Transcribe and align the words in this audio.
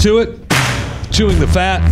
to 0.00 0.18
it. 0.18 0.28
Chewing 1.12 1.38
the 1.38 1.46
fat 1.46 1.82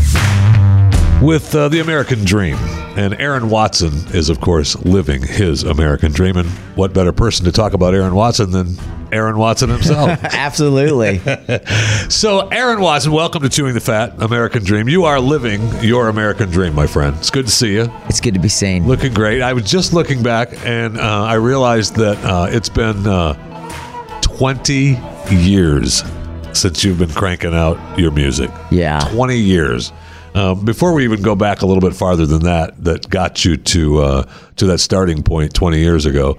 with 1.22 1.54
uh, 1.54 1.68
the 1.68 1.80
American 1.80 2.24
Dream. 2.24 2.56
And 2.96 3.12
Aaron 3.20 3.50
Watson 3.50 3.92
is, 4.14 4.30
of 4.30 4.40
course, 4.40 4.77
living 4.84 5.22
his 5.22 5.62
American 5.62 6.10
dream. 6.12 6.38
And 6.38 6.48
what 6.74 6.95
better 6.95 7.12
person 7.12 7.45
to 7.45 7.52
talk 7.52 7.74
about 7.74 7.92
Aaron 7.92 8.14
Watson 8.14 8.50
than 8.50 8.77
Aaron 9.12 9.36
Watson 9.36 9.68
himself? 9.68 10.09
Absolutely. 10.23 11.18
so, 12.09 12.48
Aaron 12.48 12.80
Watson, 12.80 13.12
welcome 13.12 13.42
to 13.42 13.48
Chewing 13.50 13.74
the 13.74 13.80
Fat, 13.80 14.14
American 14.22 14.64
Dream. 14.64 14.88
You 14.88 15.04
are 15.04 15.20
living 15.20 15.61
your 15.82 16.09
American 16.09 16.50
dream, 16.50 16.75
my 16.75 16.86
friend. 16.86 17.14
It's 17.18 17.30
good 17.30 17.45
to 17.45 17.52
see 17.52 17.75
you. 17.75 17.93
It's 18.06 18.22
good 18.22 18.34
to 18.34 18.40
be 18.40 18.48
seen. 18.48 18.86
Looking 18.86 19.12
great. 19.12 19.43
I 19.43 19.52
was 19.52 19.70
just 19.70 19.93
looking 19.93 20.22
back 20.22 20.64
and 20.64 20.98
uh, 20.98 21.25
I 21.25 21.34
realized 21.34 21.97
that 21.97 22.16
uh, 22.25 22.47
it's 22.48 22.70
been 22.70 23.06
uh, 23.06 23.34
20 24.22 24.98
years 25.30 26.02
since 26.59 26.85
you've 26.85 26.98
been 26.98 27.11
cranking 27.11 27.55
out 27.55 27.98
your 27.98 28.11
music. 28.11 28.51
Yeah. 28.71 29.01
20 29.12 29.37
years. 29.37 29.93
Um, 30.35 30.65
before 30.65 30.93
we 30.93 31.05
even 31.05 31.23
go 31.23 31.34
back 31.34 31.62
a 31.62 31.67
little 31.67 31.81
bit 31.81 31.97
farther 31.97 32.27
than 32.27 32.43
that, 32.45 32.84
that 32.84 33.09
got 33.09 33.45
you 33.45 33.57
to 33.57 33.98
uh, 33.98 34.33
to 34.57 34.67
that 34.67 34.79
starting 34.79 35.23
point 35.23 35.55
20 35.55 35.79
years 35.79 36.07
ago. 36.07 36.37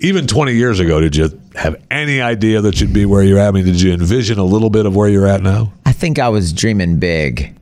Even 0.00 0.26
20 0.26 0.54
years 0.54 0.80
ago, 0.80 1.00
did 1.00 1.16
you 1.16 1.40
have 1.56 1.76
any 1.90 2.20
idea 2.20 2.60
that 2.60 2.80
you'd 2.80 2.92
be 2.92 3.04
where 3.04 3.22
you're 3.22 3.38
at? 3.38 3.48
I 3.48 3.50
mean, 3.50 3.64
did 3.66 3.80
you 3.80 3.92
envision 3.92 4.38
a 4.38 4.44
little 4.44 4.70
bit 4.70 4.86
of 4.86 4.96
where 4.96 5.08
you're 5.08 5.26
at 5.26 5.42
now? 5.42 5.72
I 5.84 5.92
think 5.92 6.18
I 6.18 6.28
was 6.28 6.52
dreaming 6.52 6.98
big. 6.98 7.54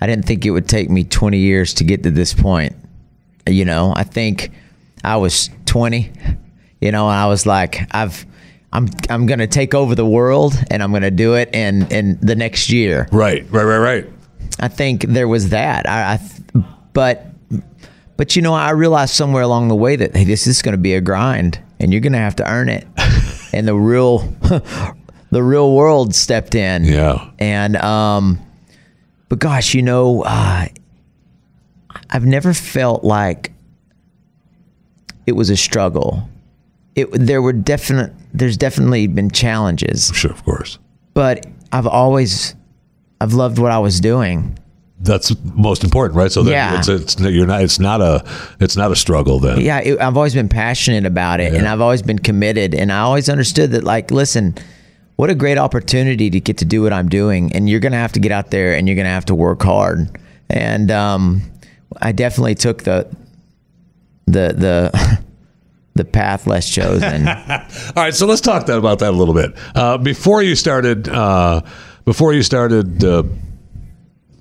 I 0.00 0.06
didn't 0.06 0.24
think 0.24 0.46
it 0.46 0.50
would 0.50 0.68
take 0.68 0.88
me 0.88 1.04
20 1.04 1.38
years 1.38 1.74
to 1.74 1.84
get 1.84 2.02
to 2.04 2.10
this 2.10 2.32
point. 2.32 2.74
You 3.48 3.64
know, 3.64 3.92
I 3.96 4.04
think 4.04 4.50
I 5.02 5.16
was 5.16 5.50
20, 5.66 6.12
you 6.80 6.92
know, 6.92 7.08
I 7.08 7.26
was 7.26 7.46
like, 7.46 7.80
I've 7.90 8.24
I'm 8.72 8.88
I'm 9.08 9.26
gonna 9.26 9.46
take 9.46 9.74
over 9.74 9.94
the 9.94 10.06
world 10.06 10.54
and 10.70 10.82
I'm 10.82 10.92
gonna 10.92 11.10
do 11.10 11.34
it 11.34 11.50
in 11.54 11.86
in 11.90 12.18
the 12.20 12.36
next 12.36 12.70
year. 12.70 13.08
Right, 13.10 13.44
right, 13.50 13.64
right, 13.64 13.78
right. 13.78 14.06
I 14.60 14.68
think 14.68 15.02
there 15.02 15.28
was 15.28 15.48
that. 15.50 15.88
I, 15.88 16.14
I 16.14 16.20
but 16.92 17.26
but 18.16 18.36
you 18.36 18.42
know, 18.42 18.52
I 18.52 18.72
realized 18.72 19.14
somewhere 19.14 19.42
along 19.42 19.68
the 19.68 19.74
way 19.74 19.96
that 19.96 20.14
hey, 20.14 20.24
this 20.24 20.46
is 20.46 20.60
going 20.60 20.74
to 20.74 20.78
be 20.78 20.94
a 20.94 21.00
grind, 21.00 21.58
and 21.78 21.90
you're 21.90 22.02
going 22.02 22.12
to 22.12 22.18
have 22.18 22.36
to 22.36 22.46
earn 22.46 22.68
it. 22.68 22.86
and 23.54 23.66
the 23.66 23.74
real 23.74 24.18
the 25.30 25.42
real 25.42 25.74
world 25.74 26.14
stepped 26.14 26.54
in. 26.54 26.84
Yeah. 26.84 27.30
And 27.38 27.76
um, 27.76 28.38
but 29.30 29.38
gosh, 29.38 29.72
you 29.72 29.80
know, 29.80 30.22
uh, 30.22 30.66
I've 32.10 32.26
never 32.26 32.52
felt 32.52 33.04
like 33.04 33.52
it 35.26 35.32
was 35.32 35.48
a 35.48 35.56
struggle. 35.56 36.28
It 36.94 37.08
there 37.12 37.40
were 37.42 37.52
definite. 37.52 38.12
There's 38.34 38.56
definitely 38.56 39.06
been 39.06 39.30
challenges. 39.30 40.10
Sure, 40.14 40.30
of 40.30 40.44
course. 40.44 40.78
But 41.14 41.46
I've 41.72 41.86
always 41.86 42.54
I've 43.20 43.32
loved 43.34 43.58
what 43.58 43.70
I 43.72 43.78
was 43.78 44.00
doing. 44.00 44.56
That's 45.02 45.34
most 45.54 45.82
important, 45.82 46.16
right? 46.18 46.30
So 46.30 46.42
that 46.42 46.50
Yeah. 46.50 46.78
it's, 46.78 46.88
it's 46.88 47.18
you're 47.20 47.46
not 47.46 47.62
it's 47.62 47.78
not 47.78 48.00
a 48.02 48.24
it's 48.60 48.76
not 48.76 48.92
a 48.92 48.96
struggle 48.96 49.38
then. 49.38 49.60
Yeah, 49.60 49.78
it, 49.80 49.98
I've 50.00 50.16
always 50.16 50.34
been 50.34 50.48
passionate 50.48 51.06
about 51.06 51.40
it, 51.40 51.54
and 51.54 51.66
I've 51.66 51.80
always 51.80 52.02
been 52.02 52.18
committed, 52.18 52.74
and 52.74 52.92
I 52.92 52.98
always 53.00 53.28
understood 53.30 53.70
that. 53.70 53.82
Like, 53.84 54.10
listen, 54.10 54.56
what 55.16 55.30
a 55.30 55.34
great 55.34 55.56
opportunity 55.58 56.28
to 56.30 56.40
get 56.40 56.58
to 56.58 56.64
do 56.66 56.82
what 56.82 56.92
I'm 56.92 57.08
doing, 57.08 57.50
and 57.54 57.68
you're 57.70 57.80
gonna 57.80 57.96
have 57.96 58.12
to 58.12 58.20
get 58.20 58.30
out 58.32 58.50
there, 58.50 58.74
and 58.74 58.86
you're 58.88 58.96
gonna 58.96 59.08
have 59.08 59.24
to 59.26 59.34
work 59.34 59.62
hard. 59.62 60.18
And 60.50 60.90
um, 60.90 61.42
I 62.02 62.12
definitely 62.12 62.56
took 62.56 62.82
the 62.82 63.06
the 64.26 64.52
the 64.54 65.18
the 66.00 66.10
path 66.10 66.46
less 66.46 66.68
chosen. 66.68 67.28
All 67.28 67.64
right, 67.96 68.14
so 68.14 68.26
let's 68.26 68.40
talk 68.40 68.66
that, 68.66 68.78
about 68.78 69.00
that 69.00 69.10
a 69.10 69.16
little 69.16 69.34
bit. 69.34 69.52
Uh, 69.74 69.98
before 69.98 70.42
you 70.42 70.54
started, 70.54 71.08
uh, 71.08 71.60
before 72.04 72.32
you 72.32 72.42
started 72.42 73.04
uh, 73.04 73.22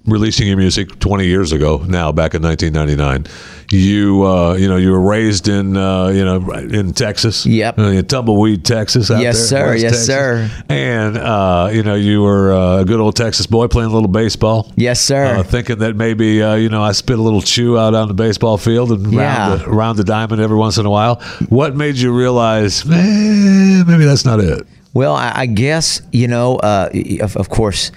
releasing 0.09 0.47
your 0.47 0.57
music 0.57 0.99
20 0.99 1.25
years 1.25 1.51
ago, 1.51 1.77
now 1.87 2.11
back 2.11 2.33
in 2.33 2.41
1999, 2.41 3.25
you 3.71 4.25
uh, 4.25 4.53
you 4.55 4.67
know 4.67 4.77
you 4.77 4.91
were 4.91 4.99
raised 5.01 5.47
in 5.47 5.77
uh, 5.77 6.07
you 6.07 6.25
know 6.25 6.49
in 6.51 6.91
Texas. 6.93 7.45
Yep. 7.45 7.77
uh, 7.77 7.83
in 7.83 8.05
Tumbleweed, 8.05 8.65
Texas. 8.65 9.11
Out 9.11 9.21
Yes, 9.21 9.37
there, 9.37 9.45
sir. 9.59 9.67
West 9.71 9.81
Yes, 9.83 9.91
Texas. 9.91 10.05
sir. 10.07 10.63
And 10.69 11.17
uh, 11.17 11.69
you 11.71 11.83
know 11.83 11.95
you 11.95 12.21
were 12.23 12.51
uh, 12.53 12.81
a 12.81 12.85
good 12.85 12.99
old 12.99 13.15
Texas 13.15 13.45
boy 13.45 13.67
playing 13.67 13.91
a 13.91 13.93
little 13.93 14.07
baseball. 14.09 14.71
yes, 14.75 14.99
sir. 15.01 15.35
Uh, 15.37 15.43
thinking 15.43 15.77
that 15.79 15.95
maybe 15.95 16.41
uh, 16.41 16.55
you 16.55 16.69
know 16.69 16.81
I 16.81 16.93
spit 16.93 17.19
a 17.19 17.21
little 17.21 17.41
chew 17.41 17.77
out 17.77 17.93
on 17.93 18.07
the 18.07 18.13
baseball 18.15 18.57
field 18.57 18.91
and 18.91 19.11
Yeah. 19.13 19.19
round, 19.49 19.61
the, 19.61 19.69
round 19.69 19.97
the 19.99 20.03
diamond 20.03 20.41
every 20.41 20.57
once 20.57 20.77
in 20.77 20.85
a 20.85 20.89
while. 20.89 21.21
What 21.49 21.75
made 21.75 21.95
you 21.97 22.11
realize, 22.11 22.83
eh, 22.89 23.83
maybe 23.85 24.05
that's 24.05 24.25
not 24.25 24.39
it? 24.39 24.65
Well, 24.93 25.13
I, 25.15 25.31
I 25.35 25.45
guess 25.45 26.01
you 26.11 26.27
know, 26.27 26.55
uh, 26.57 26.89
of, 27.21 27.37
of 27.37 27.49
course, 27.49 27.91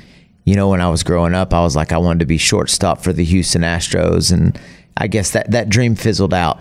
you 0.44 0.56
know, 0.56 0.68
when 0.68 0.80
I 0.80 0.88
was 0.88 1.02
growing 1.02 1.34
up, 1.34 1.54
I 1.54 1.60
was 1.60 1.76
like, 1.76 1.92
I 1.92 1.98
wanted 1.98 2.20
to 2.20 2.26
be 2.26 2.38
shortstop 2.38 3.00
for 3.00 3.12
the 3.12 3.24
Houston 3.24 3.62
Astros, 3.62 4.32
and 4.32 4.58
I 4.96 5.06
guess 5.06 5.30
that 5.30 5.50
that 5.50 5.68
dream 5.68 5.94
fizzled 5.94 6.34
out. 6.34 6.60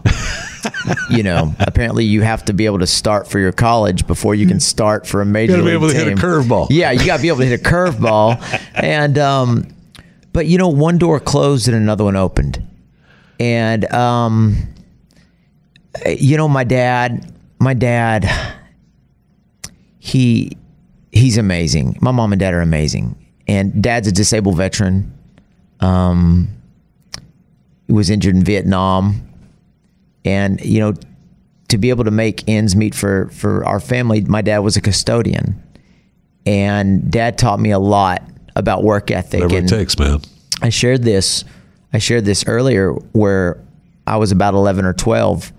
you 1.09 1.24
know, 1.24 1.53
apparently 1.59 2.06
you 2.06 2.22
have 2.22 2.46
to 2.46 2.53
be 2.53 2.66
able 2.66 2.80
to 2.80 2.88
start 2.88 3.28
for 3.28 3.40
your 3.40 3.52
college 3.52 4.06
before 4.08 4.36
you 4.36 4.47
can 4.47 4.59
start 4.74 5.08
for 5.08 5.22
a 5.22 5.25
major. 5.25 5.53
You 5.53 5.58
gotta 5.58 5.69
be 5.69 5.74
able 5.74 5.90
to 5.90 5.96
hit 5.96 6.08
a 6.08 6.16
curveball. 6.16 6.68
Yeah, 6.69 6.92
you 6.92 7.06
got 7.06 7.18
to 7.18 7.22
be 7.22 7.28
able 7.28 7.40
to 7.40 7.46
hit 7.46 7.59
a 7.59 7.64
curveball, 7.64 8.42
and 8.75 9.18
um, 9.18 9.68
but 10.34 10.46
you 10.46 10.58
know, 10.58 10.69
one 10.69 10.98
door 10.98 11.19
closed 11.19 11.68
and 11.68 11.75
another 11.75 12.03
one 12.03 12.16
opened, 12.16 12.66
and 13.40 13.92
um, 13.92 14.56
you 16.06 16.38
know, 16.38 16.48
my 16.48 16.63
dad, 16.63 17.34
my 17.59 17.74
dad 17.74 18.30
he 20.02 20.58
he's 21.12 21.38
amazing. 21.38 21.96
My 22.02 22.12
mom 22.12 22.34
and 22.34 22.40
dad 22.40 22.56
are 22.56 22.62
amazing, 22.62 23.16
and 23.47 23.81
dad's 23.81 24.07
a 24.07 24.12
disabled 24.12 24.57
veteran. 24.57 25.13
Um, 25.79 26.50
he 27.88 27.94
was 27.94 28.09
injured 28.09 28.35
in 28.35 28.44
Vietnam, 28.44 29.28
and 30.24 30.63
you 30.63 30.79
know, 30.79 30.94
to 31.69 31.78
be 31.78 31.90
able 31.90 32.03
to 32.03 32.12
make 32.12 32.47
ends 32.47 32.75
meet 32.75 32.96
for 32.96 33.28
for 33.30 33.66
our 33.66 33.80
family, 33.80 34.22
my 34.22 34.41
dad 34.41 34.59
was 34.59 34.78
a 34.78 34.81
custodian, 34.81 35.62
and 36.46 37.12
dad 37.12 37.38
taught 37.38 37.59
me 37.59 37.72
a 37.72 37.80
lot 37.80 38.24
about 38.56 38.84
work 38.84 39.12
ethic. 39.12 39.41
Whatever 39.41 39.57
and 39.57 39.72
it 39.72 39.75
takes, 39.75 39.97
man. 39.97 40.22
I 40.62 40.69
shared 40.69 41.03
this. 41.03 41.44
I 41.94 41.97
shared 41.97 42.25
this 42.25 42.46
earlier 42.47 42.91
where 42.91 43.62
I 44.07 44.18
was 44.18 44.31
about 44.31 44.53
11 44.53 44.85
or 44.85 44.94
12 44.94 45.51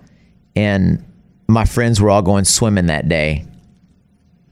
and 0.55 1.03
my 1.47 1.65
friends 1.65 2.01
were 2.01 2.09
all 2.09 2.21
going 2.21 2.45
swimming 2.45 2.87
that 2.87 3.07
day. 3.07 3.45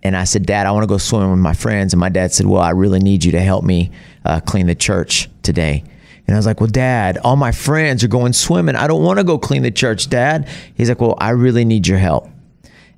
And 0.04 0.16
I 0.16 0.24
said, 0.24 0.46
Dad, 0.46 0.66
I 0.66 0.72
want 0.72 0.84
to 0.84 0.88
go 0.88 0.98
swimming 0.98 1.32
with 1.32 1.40
my 1.40 1.54
friends. 1.54 1.94
And 1.94 2.00
my 2.00 2.10
dad 2.10 2.32
said, 2.32 2.46
Well, 2.46 2.62
I 2.62 2.72
really 2.72 3.00
need 3.00 3.24
you 3.24 3.32
to 3.34 3.42
help 3.42 3.64
me 3.64 3.92
uh, 4.26 4.40
clean 4.40 4.68
the 4.68 4.76
church 4.76 5.30
today. 5.44 5.84
And 6.28 6.36
I 6.36 6.40
was 6.40 6.46
like, 6.46 6.60
Well, 6.60 6.70
Dad, 6.70 7.18
all 7.20 7.36
my 7.36 7.52
friends 7.52 8.04
are 8.04 8.08
going 8.08 8.34
swimming. 8.34 8.76
I 8.76 8.88
don't 8.88 9.04
want 9.04 9.20
to 9.20 9.24
go 9.24 9.38
clean 9.38 9.64
the 9.64 9.72
church, 9.72 10.10
Dad. 10.10 10.48
He's 10.76 10.90
like, 10.90 11.02
Well, 11.02 11.16
I 11.20 11.32
really 11.32 11.66
need 11.66 11.88
your 11.88 12.00
help. 12.00 12.30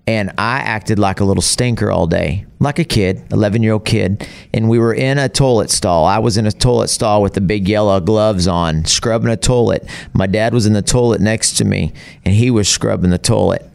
And 0.06 0.32
I 0.38 0.60
acted 0.60 1.00
like 1.00 1.22
a 1.22 1.24
little 1.24 1.42
stinker 1.42 1.90
all 1.90 2.08
day, 2.08 2.46
like 2.60 2.78
a 2.78 2.84
kid, 2.84 3.24
11 3.32 3.64
year 3.64 3.74
old 3.74 3.86
kid. 3.86 4.28
And 4.54 4.70
we 4.70 4.78
were 4.78 4.94
in 4.94 5.18
a 5.18 5.30
toilet 5.30 5.70
stall. 5.70 6.06
I 6.06 6.20
was 6.20 6.36
in 6.36 6.46
a 6.46 6.52
toilet 6.52 6.90
stall 6.90 7.22
with 7.22 7.34
the 7.34 7.42
big 7.42 7.70
yellow 7.70 8.02
gloves 8.02 8.46
on, 8.46 8.84
scrubbing 8.84 9.30
a 9.30 9.38
toilet. 9.38 9.88
My 10.12 10.28
dad 10.28 10.54
was 10.54 10.66
in 10.66 10.74
the 10.74 10.82
toilet 10.82 11.22
next 11.22 11.54
to 11.58 11.66
me, 11.66 11.94
and 12.26 12.36
he 12.36 12.52
was 12.52 12.68
scrubbing 12.68 13.12
the 13.12 13.18
toilet. 13.18 13.66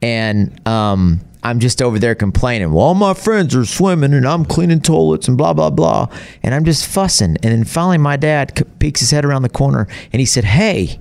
And 0.00 0.66
um, 0.66 1.20
I'm 1.42 1.60
just 1.60 1.80
over 1.80 1.98
there 1.98 2.14
complaining. 2.14 2.72
Well, 2.72 2.84
all 2.84 2.94
my 2.94 3.14
friends 3.14 3.54
are 3.54 3.64
swimming, 3.64 4.12
and 4.12 4.26
I'm 4.26 4.44
cleaning 4.44 4.80
toilets, 4.80 5.28
and 5.28 5.38
blah, 5.38 5.52
blah, 5.52 5.70
blah. 5.70 6.08
And 6.42 6.54
I'm 6.54 6.64
just 6.64 6.86
fussing. 6.86 7.36
And 7.42 7.52
then 7.52 7.64
finally, 7.64 7.98
my 7.98 8.16
dad 8.16 8.66
peeks 8.80 9.00
his 9.00 9.10
head 9.12 9.24
around 9.24 9.42
the 9.42 9.48
corner, 9.48 9.86
and 10.12 10.20
he 10.20 10.26
said, 10.26 10.44
Hey, 10.44 10.98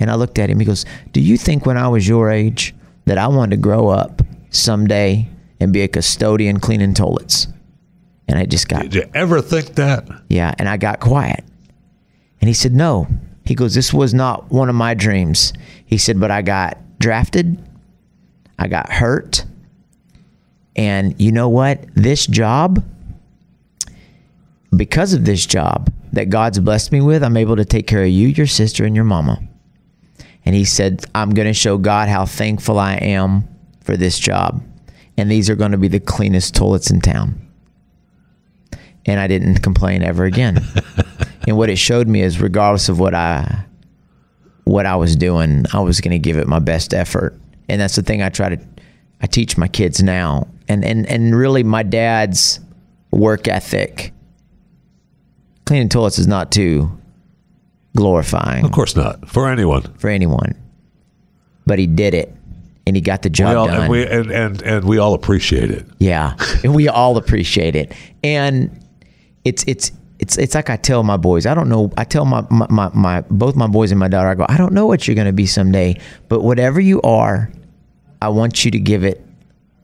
and 0.00 0.10
I 0.10 0.14
looked 0.14 0.38
at 0.38 0.50
him. 0.50 0.58
He 0.58 0.66
goes, 0.66 0.84
Do 1.12 1.20
you 1.20 1.36
think 1.36 1.66
when 1.66 1.76
I 1.76 1.88
was 1.88 2.06
your 2.08 2.30
age 2.30 2.74
that 3.04 3.18
I 3.18 3.28
wanted 3.28 3.56
to 3.56 3.62
grow 3.62 3.88
up 3.88 4.22
someday 4.50 5.28
and 5.60 5.72
be 5.72 5.82
a 5.82 5.88
custodian 5.88 6.60
cleaning 6.60 6.94
toilets? 6.94 7.48
And 8.28 8.38
I 8.38 8.44
just 8.46 8.68
got, 8.68 8.82
Did 8.82 8.94
you 8.94 9.04
ever 9.14 9.40
think 9.40 9.74
that? 9.76 10.08
yeah, 10.28 10.54
and 10.58 10.68
I 10.68 10.76
got 10.78 11.00
quiet. 11.00 11.44
And 12.40 12.48
he 12.48 12.54
said, 12.54 12.72
No. 12.74 13.06
He 13.44 13.54
goes, 13.54 13.74
This 13.74 13.92
was 13.92 14.12
not 14.12 14.50
one 14.50 14.68
of 14.68 14.74
my 14.74 14.94
dreams. 14.94 15.52
He 15.84 15.98
said, 15.98 16.18
But 16.18 16.30
I 16.30 16.42
got 16.42 16.78
drafted, 16.98 17.62
I 18.58 18.68
got 18.68 18.90
hurt. 18.90 19.44
And 20.74 21.18
you 21.20 21.32
know 21.32 21.48
what? 21.48 21.84
This 21.94 22.26
job, 22.26 22.84
because 24.74 25.14
of 25.14 25.24
this 25.24 25.46
job 25.46 25.92
that 26.12 26.30
God's 26.30 26.58
blessed 26.60 26.92
me 26.92 27.00
with, 27.00 27.22
I'm 27.22 27.36
able 27.36 27.56
to 27.56 27.64
take 27.64 27.86
care 27.86 28.02
of 28.02 28.10
you, 28.10 28.28
your 28.28 28.46
sister, 28.46 28.84
and 28.84 28.94
your 28.94 29.04
mama. 29.04 29.40
And 30.44 30.54
he 30.54 30.64
said, 30.64 31.04
I'm 31.14 31.30
going 31.30 31.48
to 31.48 31.54
show 31.54 31.76
God 31.76 32.08
how 32.08 32.24
thankful 32.24 32.78
I 32.78 32.94
am 32.94 33.48
for 33.80 33.96
this 33.96 34.18
job. 34.18 34.62
And 35.16 35.30
these 35.30 35.50
are 35.50 35.56
going 35.56 35.72
to 35.72 35.78
be 35.78 35.88
the 35.88 36.00
cleanest 36.00 36.54
toilets 36.54 36.90
in 36.90 37.00
town. 37.00 37.40
And 39.06 39.18
I 39.18 39.26
didn't 39.26 39.62
complain 39.62 40.02
ever 40.02 40.24
again. 40.24 40.64
and 41.48 41.56
what 41.56 41.70
it 41.70 41.76
showed 41.76 42.06
me 42.06 42.22
is 42.22 42.40
regardless 42.40 42.88
of 42.88 42.98
what 42.98 43.14
I 43.14 43.64
what 44.64 44.84
I 44.84 44.96
was 44.96 45.14
doing, 45.14 45.64
I 45.72 45.78
was 45.78 46.00
going 46.00 46.10
to 46.10 46.18
give 46.18 46.36
it 46.36 46.48
my 46.48 46.58
best 46.58 46.92
effort. 46.92 47.38
And 47.68 47.80
that's 47.80 47.96
the 47.96 48.02
thing 48.02 48.22
I 48.22 48.28
try 48.28 48.50
to 48.50 48.58
I 49.22 49.26
teach 49.26 49.56
my 49.56 49.68
kids 49.68 50.02
now. 50.02 50.46
And 50.68 50.84
and 50.84 51.06
and 51.06 51.34
really 51.34 51.62
my 51.62 51.82
dad's 51.82 52.60
work 53.10 53.48
ethic 53.48 54.12
cleaning 55.64 55.88
toilets 55.88 56.18
is 56.18 56.26
not 56.28 56.52
too 56.52 56.90
glorifying 57.96 58.64
Of 58.64 58.72
course 58.72 58.94
not 58.94 59.28
for 59.28 59.48
anyone. 59.50 59.82
for 59.98 60.08
anyone. 60.10 60.54
But 61.66 61.78
he 61.80 61.86
did 61.88 62.14
it, 62.14 62.32
and 62.86 62.94
he 62.94 63.02
got 63.02 63.22
the 63.22 63.30
job 63.30 63.56
all, 63.56 63.66
done. 63.66 63.80
and, 63.82 63.90
we, 63.90 64.06
and, 64.06 64.30
and 64.30 64.62
and 64.62 64.84
we 64.84 64.98
all 64.98 65.14
appreciate 65.14 65.70
it. 65.70 65.84
Yeah, 65.98 66.36
and 66.62 66.74
we 66.76 66.86
all 66.88 67.16
appreciate 67.16 67.74
it. 67.74 67.92
And 68.22 68.70
it's 69.44 69.64
it's 69.66 69.90
it's 70.18 70.38
it's 70.38 70.54
like 70.54 70.70
I 70.70 70.76
tell 70.76 71.02
my 71.02 71.16
boys. 71.16 71.46
I 71.46 71.54
don't 71.54 71.68
know. 71.68 71.92
I 71.96 72.04
tell 72.04 72.24
my 72.24 72.44
my, 72.50 72.66
my, 72.70 72.90
my 72.94 73.20
both 73.30 73.56
my 73.56 73.66
boys 73.66 73.90
and 73.90 74.00
my 74.00 74.08
daughter. 74.08 74.28
I 74.28 74.34
go. 74.34 74.46
I 74.48 74.56
don't 74.56 74.72
know 74.72 74.86
what 74.86 75.06
you're 75.06 75.14
going 75.14 75.26
to 75.26 75.32
be 75.32 75.46
someday, 75.46 76.00
but 76.28 76.42
whatever 76.42 76.80
you 76.80 77.02
are, 77.02 77.50
I 78.22 78.28
want 78.30 78.64
you 78.64 78.70
to 78.70 78.78
give 78.78 79.04
it 79.04 79.24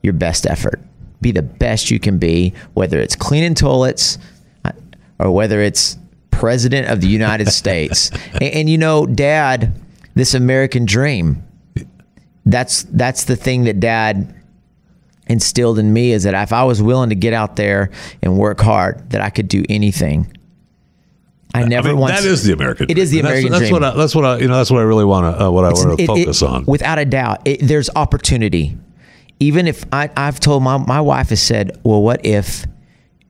your 0.02 0.14
best 0.14 0.46
effort. 0.46 0.80
Be 1.20 1.32
the 1.32 1.42
best 1.42 1.90
you 1.90 2.00
can 2.00 2.18
be, 2.18 2.54
whether 2.74 2.98
it's 2.98 3.14
cleaning 3.14 3.54
toilets 3.54 4.18
uh, 4.64 4.72
or 5.18 5.30
whether 5.30 5.60
it's 5.60 5.96
president 6.30 6.88
of 6.88 7.00
the 7.00 7.08
United 7.08 7.48
States. 7.60 8.10
And, 8.32 8.42
and 8.42 8.70
you 8.70 8.78
know, 8.78 9.06
Dad, 9.06 9.72
this 10.14 10.34
American 10.34 10.84
dream. 10.84 11.44
That's 12.44 12.82
that's 12.84 13.24
the 13.24 13.36
thing 13.36 13.64
that 13.64 13.78
Dad 13.78 14.34
instilled 15.28 15.78
in 15.78 15.92
me 15.92 16.12
is 16.12 16.24
that 16.24 16.34
if 16.42 16.52
I 16.52 16.64
was 16.64 16.82
willing 16.82 17.08
to 17.10 17.14
get 17.14 17.32
out 17.32 17.56
there 17.56 17.90
and 18.22 18.36
work 18.38 18.60
hard, 18.60 19.10
that 19.10 19.20
I 19.20 19.30
could 19.30 19.48
do 19.48 19.64
anything. 19.68 20.36
I 21.54 21.64
never 21.64 21.88
I 21.88 21.92
mean, 21.92 22.00
once. 22.00 22.20
that 22.20 22.26
is 22.26 22.44
the 22.44 22.52
American. 22.54 22.90
It 22.90 22.96
is 22.96 23.10
the 23.10 23.20
dream. 23.20 23.24
That's- 23.24 23.44
American 23.44 23.52
that's, 23.52 23.60
dream. 23.70 23.72
what 23.72 23.84
I, 23.84 23.96
that's 23.96 24.14
what 24.14 24.24
I 24.24 24.38
you 24.38 24.48
know 24.48 24.56
that's 24.56 24.70
what 24.70 24.80
I 24.80 24.84
really 24.84 25.04
want 25.04 25.36
to 25.36 25.44
uh, 25.44 25.50
what 25.50 25.64
I 25.64 25.72
want 25.72 25.98
to 25.98 26.02
It- 26.02 26.04
it- 26.04 26.06
focus 26.06 26.42
on. 26.42 26.64
Without 26.66 26.98
a 26.98 27.04
doubt, 27.04 27.42
it, 27.44 27.60
there's 27.62 27.90
opportunity. 27.94 28.76
Even 29.38 29.66
if 29.66 29.84
I, 29.92 30.08
I've 30.16 30.40
told 30.40 30.62
my 30.62 30.78
my 30.78 31.00
wife 31.00 31.28
has 31.30 31.42
said, 31.42 31.78
well, 31.84 32.00
what 32.00 32.24
if, 32.24 32.64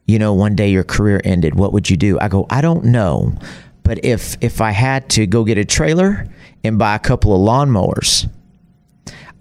you 0.06 0.18
know, 0.18 0.34
one 0.34 0.54
day 0.54 0.70
your 0.70 0.84
career 0.84 1.20
ended? 1.24 1.54
What 1.56 1.72
would 1.72 1.88
you 1.90 1.96
do? 1.96 2.18
I 2.20 2.28
go, 2.28 2.46
I 2.50 2.60
don't 2.60 2.84
know, 2.84 3.34
but 3.82 4.04
if 4.04 4.36
if 4.40 4.60
I 4.60 4.70
had 4.70 5.08
to 5.10 5.26
go 5.26 5.42
get 5.42 5.58
a 5.58 5.64
trailer 5.64 6.28
and 6.62 6.78
buy 6.78 6.94
a 6.94 6.98
couple 7.00 7.34
of 7.34 7.40
lawnmowers, 7.40 8.28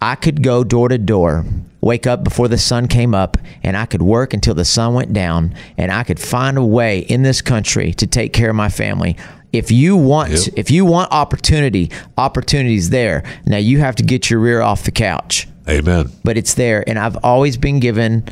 I 0.01 0.15
could 0.15 0.41
go 0.41 0.63
door 0.63 0.89
to 0.89 0.97
door, 0.97 1.45
wake 1.79 2.07
up 2.07 2.23
before 2.23 2.47
the 2.47 2.57
sun 2.57 2.87
came 2.87 3.13
up, 3.13 3.37
and 3.63 3.77
I 3.77 3.85
could 3.85 4.01
work 4.01 4.33
until 4.33 4.53
the 4.55 4.65
sun 4.65 4.93
went 4.95 5.13
down, 5.13 5.53
and 5.77 5.91
I 5.91 6.03
could 6.03 6.19
find 6.19 6.57
a 6.57 6.63
way 6.65 6.99
in 6.99 7.21
this 7.23 7.41
country 7.41 7.93
to 7.93 8.07
take 8.07 8.33
care 8.33 8.49
of 8.49 8.55
my 8.55 8.69
family. 8.69 9.15
If 9.53 9.69
you 9.69 9.95
want, 9.97 10.31
Yep. 10.31 10.53
if 10.55 10.71
you 10.71 10.85
want 10.85 11.11
opportunity, 11.11 11.91
opportunity's 12.17 12.89
there. 12.89 13.23
Now 13.45 13.57
you 13.57 13.79
have 13.79 13.95
to 13.97 14.03
get 14.03 14.29
your 14.29 14.39
rear 14.39 14.61
off 14.61 14.83
the 14.85 14.91
couch, 14.91 15.47
Amen. 15.69 16.09
but 16.23 16.37
it's 16.37 16.53
there, 16.55 16.83
and 16.87 16.97
I've 16.97 17.17
always 17.23 17.57
been 17.57 17.79
given 17.79 18.23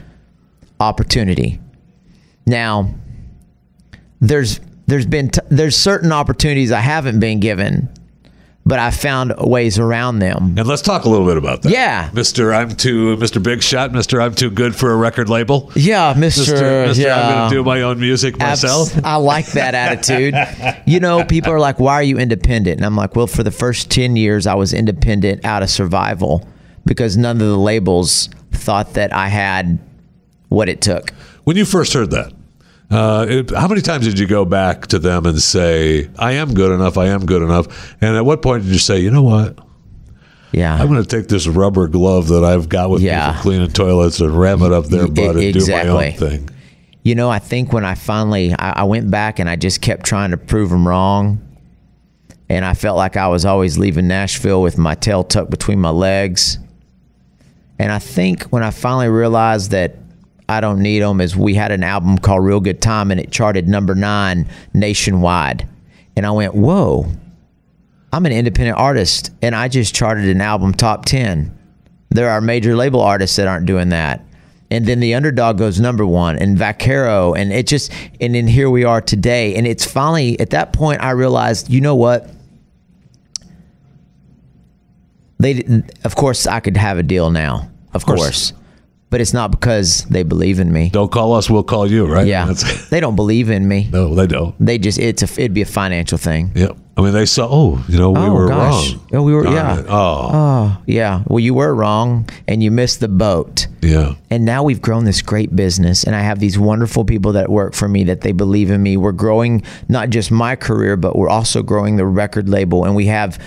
opportunity. 0.80 1.60
Now, 2.48 2.90
there's 4.22 4.60
there's 4.88 5.06
been 5.06 5.30
t- 5.30 5.42
there's 5.50 5.76
certain 5.78 6.12
opportunities 6.12 6.72
I 6.72 6.80
haven't 6.80 7.20
been 7.20 7.40
given, 7.40 7.90
but 8.70 8.80
I 8.80 8.92
found 8.92 9.34
ways 9.38 9.78
around 9.80 10.20
them. 10.20 10.56
And 10.58 10.66
let's 10.68 10.82
talk 10.82 11.04
a 11.04 11.10
little 11.10 11.26
bit 11.26 11.36
about 11.38 11.64
that. 11.64 11.72
Yeah. 11.72 12.10
Mister, 12.14 12.54
I'm 12.54 12.76
too 12.76 13.18
Mister 13.18 13.40
Big 13.40 13.62
Shot. 13.62 13.92
Mister, 13.92 14.22
I'm 14.22 14.36
too 14.36 14.50
good 14.50 14.76
for 14.76 14.92
a 14.92 14.96
record 14.96 15.28
label. 15.28 15.72
Yeah, 15.76 16.14
Mister. 16.16 16.88
Mister, 16.88 17.02
yeah. 17.02 17.20
I'm 17.20 17.34
going 17.34 17.50
to 17.50 17.56
do 17.58 17.64
my 17.64 17.82
own 17.82 18.00
music 18.00 18.36
Abs- 18.40 18.64
myself. 18.64 19.04
I 19.04 19.16
like 19.16 19.48
that 19.48 19.76
attitude. 19.76 20.36
you 20.86 21.00
know, 21.00 21.26
people 21.26 21.52
are 21.52 21.60
like, 21.60 21.80
"Why 21.80 21.96
are 21.96 22.04
you 22.04 22.18
independent?" 22.18 22.78
And 22.78 22.86
I'm 22.86 22.96
like, 22.96 23.16
"Well, 23.16 23.28
for 23.28 23.44
the 23.44 23.52
first 23.52 23.90
ten 23.90 24.16
years, 24.16 24.48
I 24.48 24.54
was 24.54 24.72
independent 24.72 25.44
out 25.44 25.64
of 25.64 25.70
survival 25.70 26.48
because 26.86 27.18
none 27.18 27.42
of 27.42 27.48
the 27.48 27.58
labels 27.58 28.30
thought 28.52 28.94
that 28.94 29.12
I 29.14 29.28
had 29.28 29.80
what 30.50 30.70
it 30.70 30.82
took." 30.82 31.12
When 31.44 31.58
you 31.58 31.66
first 31.66 31.94
heard 31.94 32.12
that, 32.12 32.32
uh, 32.92 33.26
it, 33.30 33.52
how 33.52 33.68
many 33.68 33.82
times 33.82 34.06
did 34.06 34.18
you 34.18 34.26
go 34.26 34.46
back 34.46 34.88
to 34.88 35.00
them 35.00 35.26
and 35.26 35.40
say, 35.40 36.10
"I 36.18 36.34
am 36.34 36.54
good 36.54 36.72
enough. 36.72 36.98
I 36.98 37.08
am 37.08 37.26
good 37.26 37.44
enough"? 37.44 37.96
And 38.02 38.16
at 38.16 38.26
what 38.26 38.42
point 38.42 38.64
did 38.64 38.72
you 38.72 38.80
say, 38.80 39.00
"You 39.00 39.12
know 39.12 39.22
what? 39.22 39.60
Yeah, 40.52 40.74
I'm 40.74 40.88
going 40.88 41.02
to 41.02 41.08
take 41.08 41.28
this 41.28 41.48
rubber 41.48 41.88
glove 41.88 42.30
that 42.30 42.44
I've 42.44 42.68
got 42.68 42.90
with 42.90 43.04
me 43.04 43.10
for 43.10 43.42
cleaning 43.42 43.70
toilets 43.70 44.20
and 44.20 44.36
ram 44.36 44.64
it 44.64 44.72
up 44.72 44.86
their 44.86 45.08
butt 45.08 45.36
and 45.36 45.44
exactly. 45.44 45.90
do 45.90 45.94
my 45.94 46.08
own 46.08 46.14
thing." 46.14 46.50
You 47.04 47.14
know, 47.16 47.30
I 47.30 47.40
think 47.40 47.72
when 47.72 47.86
I 47.86 47.94
finally 47.94 48.54
I, 48.54 48.82
I 48.82 48.84
went 48.86 49.12
back 49.12 49.38
and 49.40 49.48
I 49.48 49.56
just 49.56 49.82
kept 49.82 50.04
trying 50.04 50.32
to 50.32 50.38
prove 50.38 50.72
them 50.72 50.88
wrong, 50.88 51.48
and 52.50 52.66
I 52.66 52.74
felt 52.74 52.98
like 52.98 53.18
I 53.18 53.28
was 53.28 53.46
always 53.46 53.78
leaving 53.78 54.08
Nashville 54.08 54.64
with 54.64 54.80
my 54.80 54.96
tail 54.96 55.24
tucked 55.24 55.52
between 55.52 55.80
my 55.80 55.92
legs. 55.92 56.58
And 57.78 57.92
I 57.92 58.00
think 58.00 58.44
when 58.46 58.64
I 58.64 58.72
finally 58.72 59.08
realized 59.08 59.72
that 59.72 59.96
I 60.50 60.62
don't 60.62 60.80
need 60.80 61.02
them, 61.02 61.22
is 61.22 61.38
we 61.38 61.54
had 61.54 61.72
an 61.72 61.84
album 61.84 62.18
called 62.18 62.44
Real 62.44 62.60
Good 62.60 62.82
Time 62.82 63.12
and 63.12 63.20
it 63.20 63.32
charted 63.32 63.68
number 63.68 63.94
nine 63.94 64.48
nationwide, 64.74 65.68
and 66.16 66.26
I 66.26 66.32
went, 66.32 66.56
"Whoa, 66.56 67.06
I'm 68.12 68.26
an 68.26 68.32
independent 68.32 68.78
artist, 68.78 69.32
and 69.42 69.56
I 69.56 69.68
just 69.68 69.94
charted 69.94 70.26
an 70.26 70.42
album 70.42 70.74
top 70.74 71.06
ten. 71.06 71.56
There 72.10 72.30
are 72.32 72.42
major 72.42 72.76
label 72.76 73.02
artists 73.02 73.36
that 73.36 73.48
aren't 73.48 73.68
doing 73.68 73.90
that." 73.90 74.26
and 74.72 74.86
then 74.86 75.00
the 75.00 75.16
underdog 75.16 75.58
goes 75.58 75.80
number 75.80 76.06
one 76.06 76.38
and 76.38 76.58
Vaquero 76.58 77.34
and 77.34 77.52
it 77.52 77.68
just 77.68 77.92
and 78.22 78.36
then 78.36 78.48
here 78.48 78.70
we 78.70 78.84
are 78.84 79.02
today 79.02 79.56
and 79.56 79.66
it's 79.66 79.86
finally 79.86 80.40
at 80.40 80.52
that 80.52 80.74
point 80.74 81.02
I 81.02 81.12
realized 81.12 81.70
you 81.70 81.82
know 81.82 81.96
what 81.96 82.30
they 85.40 85.54
didn't 85.54 85.92
of 86.04 86.16
course 86.16 86.46
I 86.46 86.60
could 86.60 86.78
have 86.78 86.98
a 86.98 87.04
deal 87.04 87.32
now 87.32 87.70
of 87.94 88.06
course. 88.06 88.20
course 88.20 88.54
but 89.10 89.20
it's 89.22 89.34
not 89.34 89.52
because 89.52 90.04
they 90.06 90.24
believe 90.24 90.60
in 90.60 90.72
me 90.72 90.90
Don't 90.90 91.12
call 91.12 91.34
us; 91.34 91.50
we'll 91.50 91.64
call 91.64 91.90
you. 91.90 92.06
Right? 92.06 92.28
yeah 92.28 92.46
That's- 92.46 92.90
they 92.92 93.00
don't 93.00 93.16
believe 93.16 93.50
in 93.50 93.68
me 93.68 93.90
no, 93.92 94.14
they 94.16 94.28
don't. 94.28 94.56
they 94.60 94.78
just 94.78 95.00
it's 95.00 95.22
a 95.24 95.26
it'd 95.42 95.54
be 95.54 95.62
a 95.62 95.66
financial 95.66 96.18
thing 96.18 96.52
Yep. 96.56 96.78
I 96.98 97.02
mean, 97.02 97.14
they 97.14 97.26
saw. 97.26 97.48
Oh, 97.50 97.82
you 97.88 97.98
know, 97.98 98.12
we 98.12 98.20
Oh, 98.20 98.34
were 98.34 98.50
gosh. 98.50 98.92
wrong. 98.94 99.08
Oh, 99.14 99.24
we 99.24 99.34
were- 99.34 99.44
Darn 99.44 99.56
yeah. 99.56 99.80
it. 99.80 99.86
Oh, 99.88 100.30
oh 100.34 100.78
yeah 100.86 101.24
well 101.28 101.40
you 101.40 101.54
were 101.54 101.74
wrong 101.74 102.28
and 102.48 102.62
you 102.62 102.72
missed 102.72 103.00
the 103.00 103.08
boat 103.08 103.68
yeah. 103.82 104.16
And 104.30 104.44
now 104.44 104.64
we've 104.64 104.82
grown 104.82 105.06
this 105.06 105.22
great 105.22 105.56
business, 105.56 106.04
and 106.04 106.14
I 106.14 106.20
have 106.20 106.40
these 106.40 106.60
wonderful 106.60 107.06
people 107.06 107.32
that 107.32 107.50
work 107.50 107.74
for 107.74 107.88
me 107.88 108.04
that 108.04 108.20
they 108.20 108.34
believe 108.34 108.70
in 108.72 108.84
me. 108.84 108.98
We're 108.98 109.14
growing 109.14 109.64
not 109.88 110.10
just 110.10 110.32
my 110.32 110.58
career, 110.58 110.98
but 110.98 111.16
we're 111.16 111.30
also 111.30 111.64
growing 111.64 111.96
the 111.96 112.06
record 112.06 112.50
label, 112.50 112.84
and 112.84 112.94
we 112.94 113.06
have 113.06 113.40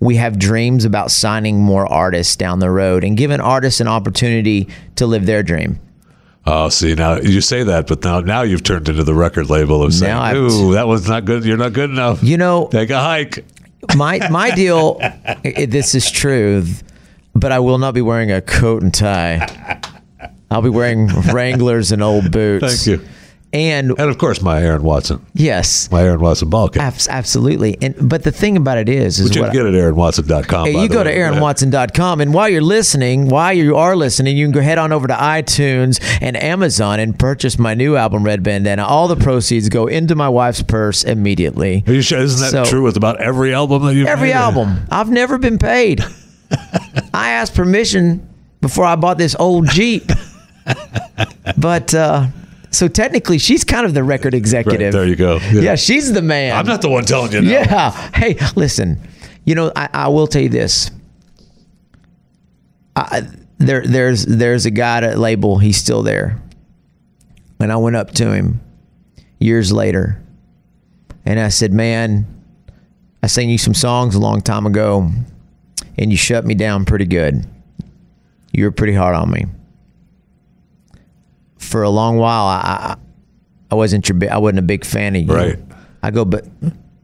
we 0.00 0.16
have 0.16 0.38
dreams 0.38 0.84
about 0.84 1.10
signing 1.10 1.58
more 1.60 1.86
artists 1.90 2.36
down 2.36 2.58
the 2.60 2.70
road 2.70 3.04
and 3.04 3.16
giving 3.16 3.40
artists 3.40 3.80
an 3.80 3.88
opportunity 3.88 4.68
to 4.96 5.06
live 5.06 5.26
their 5.26 5.42
dream. 5.42 5.80
Oh, 6.46 6.68
see 6.70 6.94
now 6.94 7.16
you 7.16 7.40
say 7.40 7.62
that, 7.64 7.86
but 7.88 8.02
now 8.04 8.20
now 8.20 8.42
you've 8.42 8.62
turned 8.62 8.88
into 8.88 9.04
the 9.04 9.14
record 9.14 9.50
label 9.50 9.82
of 9.82 9.92
saying, 9.92 10.12
Now 10.14 10.22
I've- 10.22 10.38
"Ooh, 10.38 10.72
that 10.74 10.86
was 10.88 11.06
not 11.08 11.24
good. 11.24 11.44
You're 11.44 11.58
not 11.58 11.72
good 11.74 11.90
enough. 11.90 12.22
You 12.22 12.38
know, 12.38 12.68
Take 12.70 12.90
a 12.90 13.00
hike." 13.00 13.44
my 13.96 14.26
my 14.30 14.50
deal. 14.52 14.98
this 15.44 15.94
is 15.94 16.10
true, 16.10 16.64
but 17.34 17.52
I 17.52 17.58
will 17.58 17.78
not 17.78 17.92
be 17.92 18.00
wearing 18.00 18.30
a 18.32 18.40
coat 18.40 18.82
and 18.82 18.94
tie. 18.94 19.80
I'll 20.50 20.62
be 20.62 20.70
wearing 20.70 21.08
Wranglers 21.32 21.92
and 21.92 22.02
old 22.02 22.32
boots. 22.32 22.86
Thank 22.86 22.86
you. 23.00 23.06
And 23.50 23.90
And 23.98 24.10
of 24.10 24.18
course, 24.18 24.42
my 24.42 24.62
Aaron 24.62 24.82
Watson, 24.82 25.24
yes, 25.32 25.90
my 25.90 26.02
Aaron 26.02 26.20
Watson 26.20 26.50
ball 26.50 26.68
cap. 26.68 26.82
abs- 26.82 27.08
absolutely. 27.08 27.78
And 27.80 27.94
but 28.06 28.22
the 28.22 28.30
thing 28.30 28.58
about 28.58 28.76
it 28.76 28.90
is, 28.90 29.18
is 29.18 29.28
Which 29.30 29.36
you 29.36 29.42
can 29.42 29.52
get 29.54 29.64
at 29.64 29.72
AaronWatson.com. 29.72 30.66
Hey, 30.66 30.82
you 30.82 30.86
go 30.88 31.02
to 31.02 31.08
way. 31.08 31.16
aaronwatson.com 31.16 32.20
and 32.20 32.34
while 32.34 32.50
you're 32.50 32.60
listening, 32.60 33.28
while 33.30 33.54
you 33.54 33.74
are 33.76 33.96
listening, 33.96 34.36
you 34.36 34.44
can 34.44 34.52
go 34.52 34.60
head 34.60 34.76
on 34.76 34.92
over 34.92 35.06
to 35.08 35.14
iTunes 35.14 35.98
and 36.20 36.36
Amazon 36.36 37.00
and 37.00 37.18
purchase 37.18 37.58
my 37.58 37.72
new 37.72 37.96
album 37.96 38.22
Red 38.22 38.42
Bandana. 38.42 38.84
All 38.86 39.08
the 39.08 39.16
proceeds 39.16 39.70
go 39.70 39.86
into 39.86 40.14
my 40.14 40.28
wife's 40.28 40.62
purse 40.62 41.02
immediately. 41.02 41.84
Are 41.86 41.92
you 41.94 42.02
sure? 42.02 42.18
Isn't 42.20 42.40
that 42.52 42.66
So- 42.66 42.70
true 42.70 42.82
with 42.82 42.98
about 42.98 43.18
every 43.22 43.54
album 43.54 43.82
that 43.86 43.94
you've 43.94 44.08
Every 44.08 44.28
made? 44.28 44.34
album. 44.34 44.82
I've 44.90 45.08
never 45.10 45.38
been 45.38 45.56
paid. 45.58 46.04
I 47.14 47.30
asked 47.30 47.54
permission 47.54 48.28
before 48.60 48.84
I 48.84 48.96
bought 48.96 49.16
this 49.16 49.34
old 49.38 49.68
Jeep. 49.70 50.04
But 51.56 51.94
uh 51.94 52.26
so 52.70 52.88
technically 52.88 53.38
she's 53.38 53.64
kind 53.64 53.86
of 53.86 53.94
the 53.94 54.02
record 54.04 54.32
Right, 54.34 54.38
executive. 54.38 54.92
there 54.92 55.06
you 55.06 55.16
go. 55.16 55.38
Yeah, 55.52 55.74
she's 55.74 56.12
the 56.12 56.22
man. 56.22 56.56
I'm 56.56 56.66
not 56.66 56.82
the 56.82 56.88
one 56.90 57.04
telling 57.04 57.32
you. 57.32 57.42
No. 57.42 57.50
Yeah. 57.50 57.90
Hey, 58.14 58.36
listen. 58.56 59.00
You 59.44 59.54
know, 59.54 59.72
I, 59.74 59.88
I 59.92 60.08
will 60.08 60.26
tell 60.26 60.42
you 60.42 60.48
this. 60.50 60.90
I, 62.96 63.22
there, 63.58 63.82
there's, 63.86 64.26
there's 64.26 64.66
a 64.66 64.70
guy 64.70 64.98
at 64.98 65.18
label. 65.18 65.58
He's 65.58 65.76
still 65.76 66.02
there. 66.02 66.40
And 67.60 67.72
I 67.72 67.76
went 67.76 67.96
up 67.96 68.10
to 68.12 68.32
him 68.32 68.60
years 69.40 69.72
later, 69.72 70.22
and 71.26 71.40
I 71.40 71.48
said, 71.48 71.72
"Man, 71.72 72.24
I 73.22 73.26
sang 73.26 73.50
you 73.50 73.58
some 73.58 73.74
songs 73.74 74.14
a 74.14 74.20
long 74.20 74.40
time 74.42 74.64
ago, 74.64 75.10
and 75.96 76.10
you 76.12 76.16
shut 76.16 76.44
me 76.44 76.54
down 76.54 76.84
pretty 76.84 77.04
good. 77.06 77.44
You 78.52 78.64
were 78.64 78.70
pretty 78.70 78.94
hard 78.94 79.16
on 79.16 79.30
me. 79.30 79.46
For 81.58 81.82
a 81.82 81.90
long 81.90 82.16
while, 82.18 82.46
I, 82.46 82.96
I, 83.70 83.74
wasn't 83.74 84.08
your, 84.08 84.18
I 84.32 84.38
wasn't 84.38 84.60
a 84.60 84.62
big 84.62 84.84
fan 84.84 85.14
of 85.16 85.22
you. 85.22 85.34
Right. 85.34 85.58
I 86.02 86.10
go, 86.10 86.24
but 86.24 86.46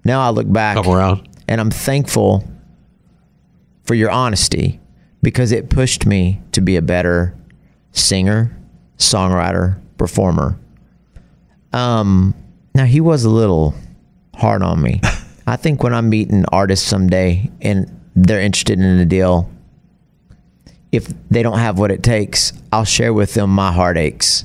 now 0.05 0.21
I 0.23 0.31
look 0.31 0.51
back 0.51 0.77
Come 0.77 0.95
around. 0.95 1.29
and 1.49 1.61
I'm 1.61 1.71
thankful 1.71 2.45
for 3.85 3.95
your 3.95 4.11
honesty 4.11 4.81
because 5.23 5.53
it 5.53 5.69
pushed 5.71 6.07
me 6.07 6.41
to 6.53 6.61
be 6.61 6.77
a 6.77 6.83
better 6.83 7.35
singer, 7.93 8.57
songwriter, 8.99 9.79
performer. 9.99 10.59
Um, 11.73 12.35
Now 12.75 12.85
he 12.85 13.01
was 13.01 13.25
a 13.25 13.31
little 13.31 13.75
hard 14.35 14.63
on 14.63 14.81
me. 14.81 15.01
I 15.47 15.57
think 15.57 15.83
when 15.83 15.93
I'm 15.93 16.09
meeting 16.09 16.45
artists 16.53 16.87
someday 16.87 17.51
and 17.61 17.91
they're 18.17 18.41
interested 18.41 18.79
in 18.79 18.85
a 18.85 19.05
deal, 19.05 19.51
if 20.95 21.13
they 21.31 21.43
don't 21.43 21.59
have 21.59 21.79
what 21.79 21.91
it 21.91 22.03
takes, 22.03 22.53
I'll 22.73 22.85
share 22.85 23.13
with 23.13 23.35
them 23.35 23.51
my 23.51 23.73
heartaches. 23.73 24.45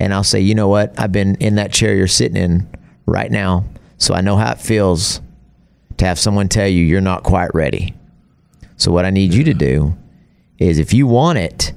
And 0.00 0.12
I'll 0.12 0.24
say, 0.24 0.40
you 0.40 0.54
know 0.54 0.68
what? 0.68 0.98
I've 0.98 1.12
been 1.12 1.36
in 1.36 1.54
that 1.56 1.72
chair 1.72 1.94
you're 1.94 2.06
sitting 2.08 2.36
in 2.36 2.68
right 3.06 3.30
now. 3.30 3.64
So 3.98 4.12
I 4.14 4.20
know 4.20 4.36
how 4.36 4.52
it 4.52 4.60
feels 4.60 5.20
to 5.98 6.04
have 6.04 6.18
someone 6.18 6.48
tell 6.48 6.66
you 6.66 6.82
you're 6.84 7.00
not 7.00 7.22
quite 7.22 7.54
ready. 7.54 7.94
So 8.76 8.90
what 8.90 9.04
I 9.04 9.10
need 9.10 9.32
you 9.32 9.44
to 9.44 9.54
do 9.54 9.96
is 10.58 10.78
if 10.78 10.92
you 10.92 11.06
want 11.06 11.38
it, 11.38 11.72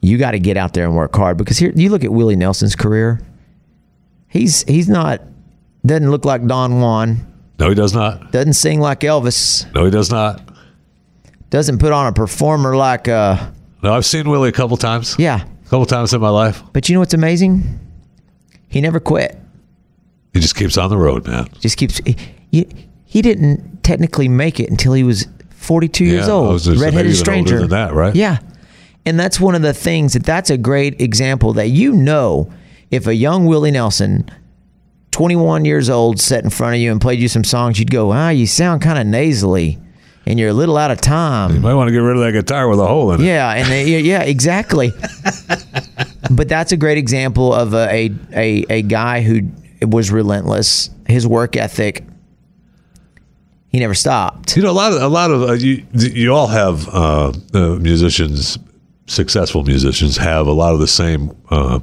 you 0.00 0.16
got 0.18 0.32
to 0.32 0.38
get 0.38 0.56
out 0.56 0.72
there 0.74 0.86
and 0.86 0.96
work 0.96 1.14
hard 1.14 1.36
because 1.36 1.58
here 1.58 1.72
you 1.74 1.90
look 1.90 2.02
at 2.04 2.12
Willie 2.12 2.36
Nelson's 2.36 2.74
career. 2.76 3.20
He's 4.28 4.62
he's 4.64 4.88
not 4.88 5.20
doesn't 5.86 6.10
look 6.10 6.24
like 6.24 6.46
Don 6.46 6.80
Juan, 6.80 7.26
No, 7.58 7.68
he 7.68 7.74
does 7.74 7.94
not. 7.94 8.32
doesn't 8.32 8.54
sing 8.54 8.80
like 8.80 9.00
Elvis, 9.00 9.72
No, 9.74 9.84
he 9.84 9.90
does 9.90 10.10
not. 10.10 10.40
Doesn't 11.54 11.78
put 11.78 11.92
on 11.92 12.08
a 12.08 12.12
performer 12.12 12.76
like 12.76 13.06
uh 13.06 13.50
No, 13.82 13.94
I've 13.94 14.04
seen 14.04 14.28
Willie 14.28 14.48
a 14.48 14.52
couple 14.52 14.76
times. 14.76 15.14
yeah. 15.18 15.44
A 15.44 15.68
couple 15.68 15.86
times 15.86 16.12
in 16.12 16.20
my 16.20 16.28
life. 16.28 16.62
But 16.72 16.88
you 16.88 16.94
know 16.94 17.00
what's 17.00 17.14
amazing? 17.14 17.78
He 18.68 18.80
never 18.80 18.98
quit. 19.00 19.38
He 20.32 20.40
just 20.40 20.56
keeps 20.56 20.76
on 20.76 20.90
the 20.90 20.96
road, 20.98 21.26
man. 21.28 21.46
Just 21.60 21.76
keeps 21.76 22.00
he, 22.04 22.66
he, 23.04 23.22
didn't 23.22 23.84
technically 23.84 24.28
make 24.28 24.58
it 24.58 24.68
until 24.68 24.92
he 24.94 25.04
was 25.04 25.28
42 25.50 26.04
years 26.04 26.26
Yeah, 26.26 26.32
I 26.32 26.36
old. 26.36 26.52
was 26.54 26.66
gonna 26.66 26.78
say 26.78 26.84
Redheaded 26.86 27.12
even 27.12 27.16
older 27.16 27.24
stranger. 27.24 27.58
than 27.60 27.70
that, 27.70 27.94
right? 27.94 28.14
Yeah. 28.16 28.38
And 29.06 29.18
that's 29.20 29.38
one 29.38 29.54
of 29.54 29.62
the 29.62 29.72
things 29.72 30.14
that 30.14 30.24
that's 30.24 30.50
a 30.50 30.58
great 30.58 31.00
example 31.00 31.52
that 31.52 31.68
you 31.68 31.92
know 31.92 32.50
if 32.90 33.06
a 33.06 33.14
young 33.14 33.46
Willie 33.46 33.70
Nelson 33.70 34.28
21 35.12 35.64
years 35.64 35.88
old 35.88 36.20
sat 36.20 36.42
in 36.42 36.50
front 36.50 36.74
of 36.74 36.80
you 36.80 36.90
and 36.90 37.00
played 37.00 37.20
you 37.20 37.28
some 37.28 37.44
songs 37.44 37.78
you'd 37.78 37.90
go, 37.92 38.10
"Ah, 38.12 38.30
you 38.30 38.46
sound 38.48 38.82
kind 38.82 38.98
of 38.98 39.06
nasally 39.06 39.78
and 40.26 40.38
you're 40.38 40.50
a 40.50 40.54
little 40.54 40.76
out 40.76 40.90
of 40.90 41.00
time." 41.00 41.54
You 41.54 41.60
might 41.60 41.74
want 41.74 41.88
to 41.88 41.92
get 41.92 41.98
rid 41.98 42.16
of 42.16 42.22
that 42.22 42.32
guitar 42.32 42.68
with 42.68 42.80
a 42.80 42.86
hole 42.86 43.12
in 43.12 43.20
it. 43.20 43.24
Yeah, 43.24 43.50
and 43.52 43.68
they, 43.68 44.00
yeah, 44.00 44.22
exactly. 44.22 44.92
but 46.30 46.48
that's 46.48 46.72
a 46.72 46.76
great 46.76 46.98
example 46.98 47.52
of 47.52 47.74
a, 47.74 47.88
a 47.88 48.10
a 48.32 48.64
a 48.70 48.82
guy 48.82 49.22
who 49.22 49.48
was 49.86 50.10
relentless. 50.10 50.90
His 51.06 51.26
work 51.26 51.56
ethic. 51.56 52.04
He 53.68 53.80
never 53.80 53.94
stopped. 53.94 54.56
You 54.56 54.62
know, 54.62 54.70
a 54.70 54.72
lot 54.72 54.92
of 54.92 55.02
a 55.02 55.08
lot 55.08 55.30
of 55.30 55.42
uh, 55.42 55.52
you 55.54 55.84
you 55.92 56.32
all 56.32 56.46
have 56.46 56.88
uh, 56.88 57.32
uh, 57.52 57.58
musicians, 57.80 58.56
successful 59.06 59.64
musicians 59.64 60.16
have 60.16 60.46
a 60.46 60.52
lot 60.52 60.74
of 60.74 60.80
the 60.80 60.86
same 60.86 61.36
uh, 61.50 61.80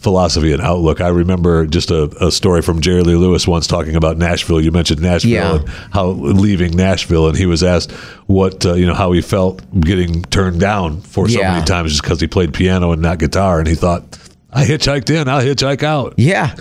philosophy 0.00 0.52
and 0.52 0.62
outlook. 0.62 1.00
I 1.00 1.08
remember 1.08 1.66
just 1.66 1.90
a, 1.90 2.04
a 2.24 2.30
story 2.30 2.62
from 2.62 2.80
Jerry 2.80 3.02
Lee 3.02 3.14
Lewis 3.16 3.46
once 3.46 3.66
talking 3.66 3.96
about 3.96 4.16
Nashville. 4.16 4.60
You 4.60 4.72
mentioned 4.72 5.00
Nashville 5.02 5.30
Yeah. 5.30 5.54
and 5.56 5.68
how 5.92 6.08
leaving 6.10 6.76
Nashville, 6.76 7.28
and 7.28 7.36
he 7.36 7.46
was 7.46 7.62
asked 7.62 7.92
what 8.26 8.64
uh, 8.64 8.74
you 8.74 8.86
know 8.86 8.94
how 8.94 9.12
he 9.12 9.20
felt 9.20 9.62
getting 9.80 10.22
turned 10.24 10.58
down 10.60 11.00
for 11.02 11.28
so 11.28 11.38
Yeah. 11.40 11.52
many 11.52 11.64
times 11.66 11.90
just 11.92 12.02
because 12.02 12.20
he 12.20 12.26
played 12.26 12.54
piano 12.54 12.92
and 12.92 13.02
not 13.02 13.18
guitar, 13.18 13.58
and 13.58 13.68
he 13.68 13.74
thought. 13.74 14.18
I 14.52 14.64
hitchhiked 14.64 15.10
in. 15.10 15.28
I'll 15.28 15.42
hitchhike 15.42 15.84
out. 15.84 16.14
Yeah. 16.16 16.56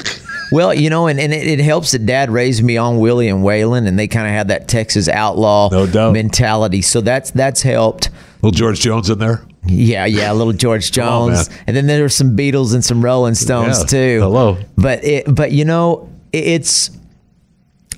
Well, 0.51 0.73
you 0.75 0.89
know, 0.91 1.07
and, 1.07 1.19
and 1.19 1.33
it, 1.33 1.47
it 1.47 1.59
helps 1.59 1.91
that 1.91 2.05
dad 2.05 2.29
raised 2.29 2.63
me 2.63 2.77
on 2.77 2.99
Willie 2.99 3.27
and 3.29 3.43
Waylon, 3.43 3.87
and 3.87 3.97
they 3.97 4.07
kind 4.07 4.27
of 4.27 4.33
had 4.33 4.47
that 4.49 4.67
Texas 4.67 5.07
outlaw 5.07 5.69
No 5.71 6.11
mentality. 6.11 6.81
So 6.83 7.01
that's 7.01 7.31
that's 7.31 7.61
helped. 7.63 8.09
Little 8.41 8.51
George 8.57 8.79
Jones 8.79 9.09
in 9.09 9.17
there. 9.19 9.41
Yeah, 9.65 10.05
yeah, 10.05 10.31
a 10.31 10.33
little 10.33 10.53
George 10.53 10.91
Jones, 10.93 11.49
man. 11.49 11.59
and 11.67 11.75
then 11.75 11.87
there 11.87 12.01
were 12.01 12.09
some 12.09 12.35
Beatles 12.37 12.73
and 12.73 12.83
some 12.83 13.03
Rolling 13.03 13.35
Stones 13.35 13.79
Yeah, 13.79 13.85
too. 13.85 14.19
hello. 14.21 14.57
but 14.77 15.03
it, 15.03 15.25
but 15.33 15.51
you 15.51 15.65
know, 15.65 16.09
it- 16.31 16.45
it's 16.47 16.91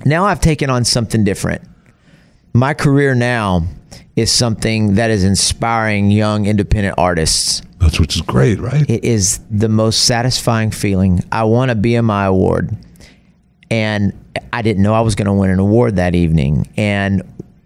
now 0.04 0.24
I've 0.24 0.40
taken 0.40 0.68
on 0.70 0.84
something 0.84 1.22
different. 1.24 1.62
My 2.52 2.74
career 2.74 3.14
now 3.14 3.62
is 4.16 4.30
something 4.30 4.96
that 4.96 5.10
is 5.10 5.24
inspiring 5.24 6.10
young 6.10 6.46
independent 6.46 6.96
artists. 6.98 7.62
That's 7.78 7.98
which 7.98 8.16
is 8.16 8.22
great, 8.22 8.58
right? 8.60 8.88
It 8.90 9.04
is 9.04 9.40
the 9.50 9.68
most 9.68 10.04
satisfying 10.04 10.70
feeling. 10.70 11.20
I 11.32 11.44
won 11.44 11.70
a 11.70 11.74
BMI 11.76 12.26
award, 12.26 12.76
and 13.70 14.12
I 14.52 14.62
didn't 14.62 14.82
know 14.82 14.94
I 14.94 15.00
was 15.00 15.14
going 15.14 15.26
to 15.26 15.32
win 15.32 15.50
an 15.50 15.58
award 15.58 15.96
that 15.96 16.14
evening. 16.14 16.68
And 16.76 17.22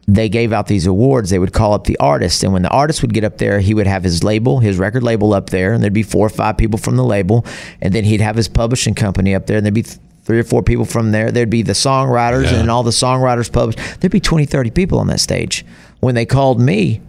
they 0.08 0.28
gave 0.28 0.52
out 0.52 0.66
these 0.68 0.86
awards. 0.86 1.30
They 1.30 1.38
would 1.38 1.52
call 1.52 1.72
up 1.72 1.84
the 1.84 1.98
artist, 1.98 2.44
and 2.44 2.52
when 2.52 2.62
the 2.62 2.70
artist 2.70 3.02
would 3.02 3.12
get 3.12 3.24
up 3.24 3.38
there, 3.38 3.58
he 3.60 3.74
would 3.74 3.86
have 3.86 4.04
his 4.04 4.22
label, 4.22 4.60
his 4.60 4.78
record 4.78 5.02
label 5.02 5.32
up 5.34 5.50
there, 5.50 5.72
and 5.72 5.82
there'd 5.82 5.92
be 5.92 6.02
four 6.04 6.26
or 6.26 6.30
five 6.30 6.56
people 6.56 6.78
from 6.78 6.96
the 6.96 7.04
label, 7.04 7.44
and 7.82 7.92
then 7.92 8.04
he'd 8.04 8.20
have 8.20 8.36
his 8.36 8.46
publishing 8.48 8.94
company 8.94 9.34
up 9.34 9.46
there, 9.46 9.56
and 9.56 9.66
there'd 9.66 9.74
be 9.74 9.82
th- 9.82 9.98
three 10.22 10.38
or 10.38 10.44
four 10.44 10.62
people 10.62 10.84
from 10.84 11.10
there. 11.12 11.30
There'd 11.32 11.50
be 11.50 11.62
the 11.62 11.72
songwriters, 11.72 12.44
Yeah. 12.50 12.60
and 12.60 12.70
all 12.70 12.82
the 12.82 12.90
songwriters 12.90 13.50
published. 13.50 13.78
There'd 14.00 14.12
be 14.12 14.20
20, 14.20 14.44
30 14.44 14.70
people 14.70 14.98
on 14.98 15.06
that 15.08 15.20
stage. 15.20 15.64
When 16.00 16.14
they 16.14 16.26
called 16.26 16.60
me, 16.60 17.00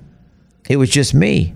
it 0.69 0.77
was 0.77 0.89
just 0.89 1.13
me 1.13 1.53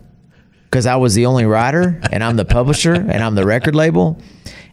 because 0.70 0.86
I 0.86 0.96
was 0.96 1.16
the 1.16 1.26
only 1.26 1.46
writer 1.46 2.00
and 2.12 2.24
I'm 2.24 2.36
the 2.38 2.46
publisher 2.46 2.94
and 2.94 3.24
I'm 3.24 3.36
the 3.36 3.46
record 3.46 3.76
label. 3.76 4.18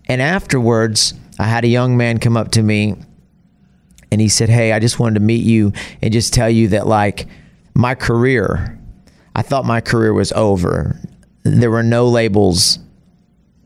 And 0.06 0.22
afterwards, 0.22 1.12
I 1.38 1.44
had 1.44 1.64
a 1.64 1.68
young 1.68 1.96
man 1.96 2.18
come 2.18 2.36
up 2.36 2.52
to 2.52 2.62
me 2.62 2.94
and 4.10 4.20
he 4.20 4.28
said, 4.28 4.48
Hey, 4.48 4.72
I 4.72 4.78
just 4.78 4.98
wanted 4.98 5.14
to 5.14 5.20
meet 5.20 5.44
you 5.44 5.72
and 6.02 6.12
just 6.12 6.32
tell 6.32 6.50
you 6.50 6.68
that, 6.68 6.86
like, 6.86 7.26
my 7.74 7.94
career, 7.94 8.78
I 9.34 9.42
thought 9.42 9.64
my 9.64 9.80
career 9.80 10.12
was 10.12 10.32
over. 10.32 10.98
There 11.44 11.70
were 11.70 11.82
no 11.82 12.08
labels 12.08 12.78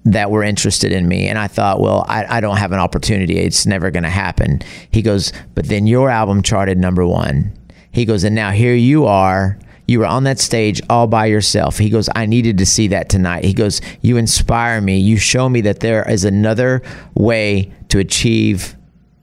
that 0.04 0.30
were 0.30 0.42
interested 0.42 0.92
in 0.92 1.08
me. 1.08 1.28
And 1.28 1.38
I 1.38 1.46
thought, 1.46 1.80
well, 1.80 2.04
I, 2.08 2.38
I 2.38 2.40
don't 2.40 2.56
have 2.56 2.72
an 2.72 2.78
opportunity. 2.78 3.38
It's 3.38 3.66
never 3.66 3.90
going 3.90 4.02
to 4.02 4.11
happen. 4.11 4.61
He 4.90 5.00
goes, 5.00 5.32
but 5.54 5.66
then 5.66 5.87
your 5.87 6.11
album 6.11 6.42
charted 6.42 6.78
number 6.78 7.06
one. 7.06 7.56
He 7.92 8.04
goes, 8.04 8.25
and 8.25 8.34
now 8.34 8.50
here 8.50 8.75
you 8.75 9.06
are. 9.06 9.58
You 9.87 10.00
were 10.00 10.06
on 10.06 10.25
that 10.25 10.38
stage 10.38 10.80
all 10.88 11.06
by 11.06 11.26
yourself. 11.26 11.78
He 11.78 11.90
goes, 11.90 12.08
I 12.14 12.26
needed 12.26 12.58
to 12.58 12.66
see 12.66 12.88
that 12.88 13.08
tonight. 13.08 13.44
He 13.44 13.52
goes, 13.52 13.80
You 14.00 14.16
inspire 14.16 14.80
me. 14.80 14.99
You 14.99 15.16
show 15.18 15.49
me 15.49 15.61
that 15.62 15.80
there 15.80 16.08
is 16.08 16.25
another 16.25 16.82
way 17.14 17.72
to 17.88 17.99
achieve 17.99 18.76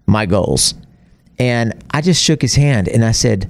my 0.05 0.25
goals. 0.25 0.75
And 1.39 1.74
I 1.91 2.01
just 2.01 2.22
shook 2.22 2.41
his 2.41 2.55
hand 2.55 2.88
and 2.89 3.03
I 3.05 3.12
said, 3.12 3.50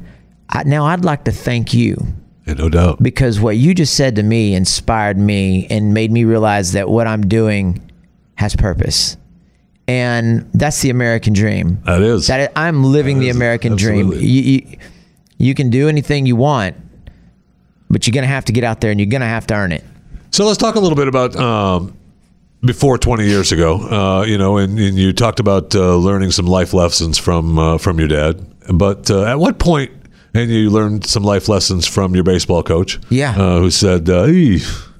I, 0.49 0.63
Now 0.63 0.85
I'd 0.85 1.03
like 1.03 1.23
to 1.25 1.31
thank 1.31 1.73
you 1.73 1.97
Yeah, 2.45 2.53
no 2.53 2.69
doubt. 2.69 3.01
because 3.01 3.39
what 3.39 3.57
you 3.57 3.73
just 3.73 3.95
said 3.95 4.15
to 4.17 4.23
me 4.23 4.53
inspired 4.53 5.17
me 5.17 5.65
and 5.69 5.93
made 5.93 6.11
me 6.11 6.23
realize 6.23 6.73
that 6.73 6.89
what 6.89 7.07
I'm 7.07 7.27
doing 7.27 7.81
has 8.35 8.55
purpose. 8.55 9.17
And 9.87 10.47
that's 10.53 10.81
the 10.81 10.91
American 10.91 11.33
dream. 11.33 11.81
That 11.85 12.01
is. 12.01 12.27
That 12.27 12.51
I'm 12.55 12.83
living 12.83 13.17
That 13.17 13.23
the 13.23 13.29
is, 13.29 13.35
American 13.35 13.75
dream. 13.75 14.05
absolutely. 14.07 14.27
You, 14.27 14.41
you, 14.69 14.77
you 15.39 15.55
can 15.55 15.71
do 15.71 15.87
anything 15.89 16.27
you 16.27 16.35
want, 16.35 16.75
but 17.89 18.05
you're 18.05 18.13
going 18.13 18.21
to 18.23 18.27
have 18.27 18.45
to 18.45 18.51
get 18.51 18.63
out 18.63 18.81
there 18.81 18.91
and 18.91 18.99
you're 18.99 19.09
going 19.09 19.21
to 19.21 19.27
have 19.27 19.47
to 19.47 19.55
earn 19.55 19.71
it. 19.71 19.83
So 20.31 20.45
let's 20.45 20.59
talk 20.59 20.75
a 20.75 20.79
little 20.79 20.95
bit 20.95 21.07
about 21.07 21.35
um, 21.37 21.97
before 22.63 22.97
20 22.97 23.25
years 23.25 23.51
ago. 23.51 23.77
Uh, 23.79 24.23
you 24.25 24.37
know, 24.37 24.57
and, 24.57 24.77
and 24.79 24.97
you 24.97 25.13
talked 25.13 25.39
about 25.39 25.73
uh, 25.75 25.95
learning 25.95 26.31
some 26.31 26.45
life 26.45 26.73
lessons 26.73 27.17
from 27.17 27.57
uh, 27.59 27.77
from 27.77 27.99
your 27.99 28.07
dad. 28.07 28.45
But 28.71 29.09
uh, 29.09 29.23
at 29.25 29.39
what 29.39 29.59
point, 29.59 29.91
and 30.33 30.49
you 30.51 30.69
learned 30.69 31.05
some 31.05 31.23
life 31.23 31.49
lessons 31.49 31.87
from 31.87 32.13
your 32.15 32.23
baseball 32.23 32.61
coach? 32.63 32.99
Yeah. 33.09 33.31
uh, 33.31 33.59
who 33.59 33.71
said, 33.71 34.07
uh, 34.09 34.25
"Hey, 34.25 34.59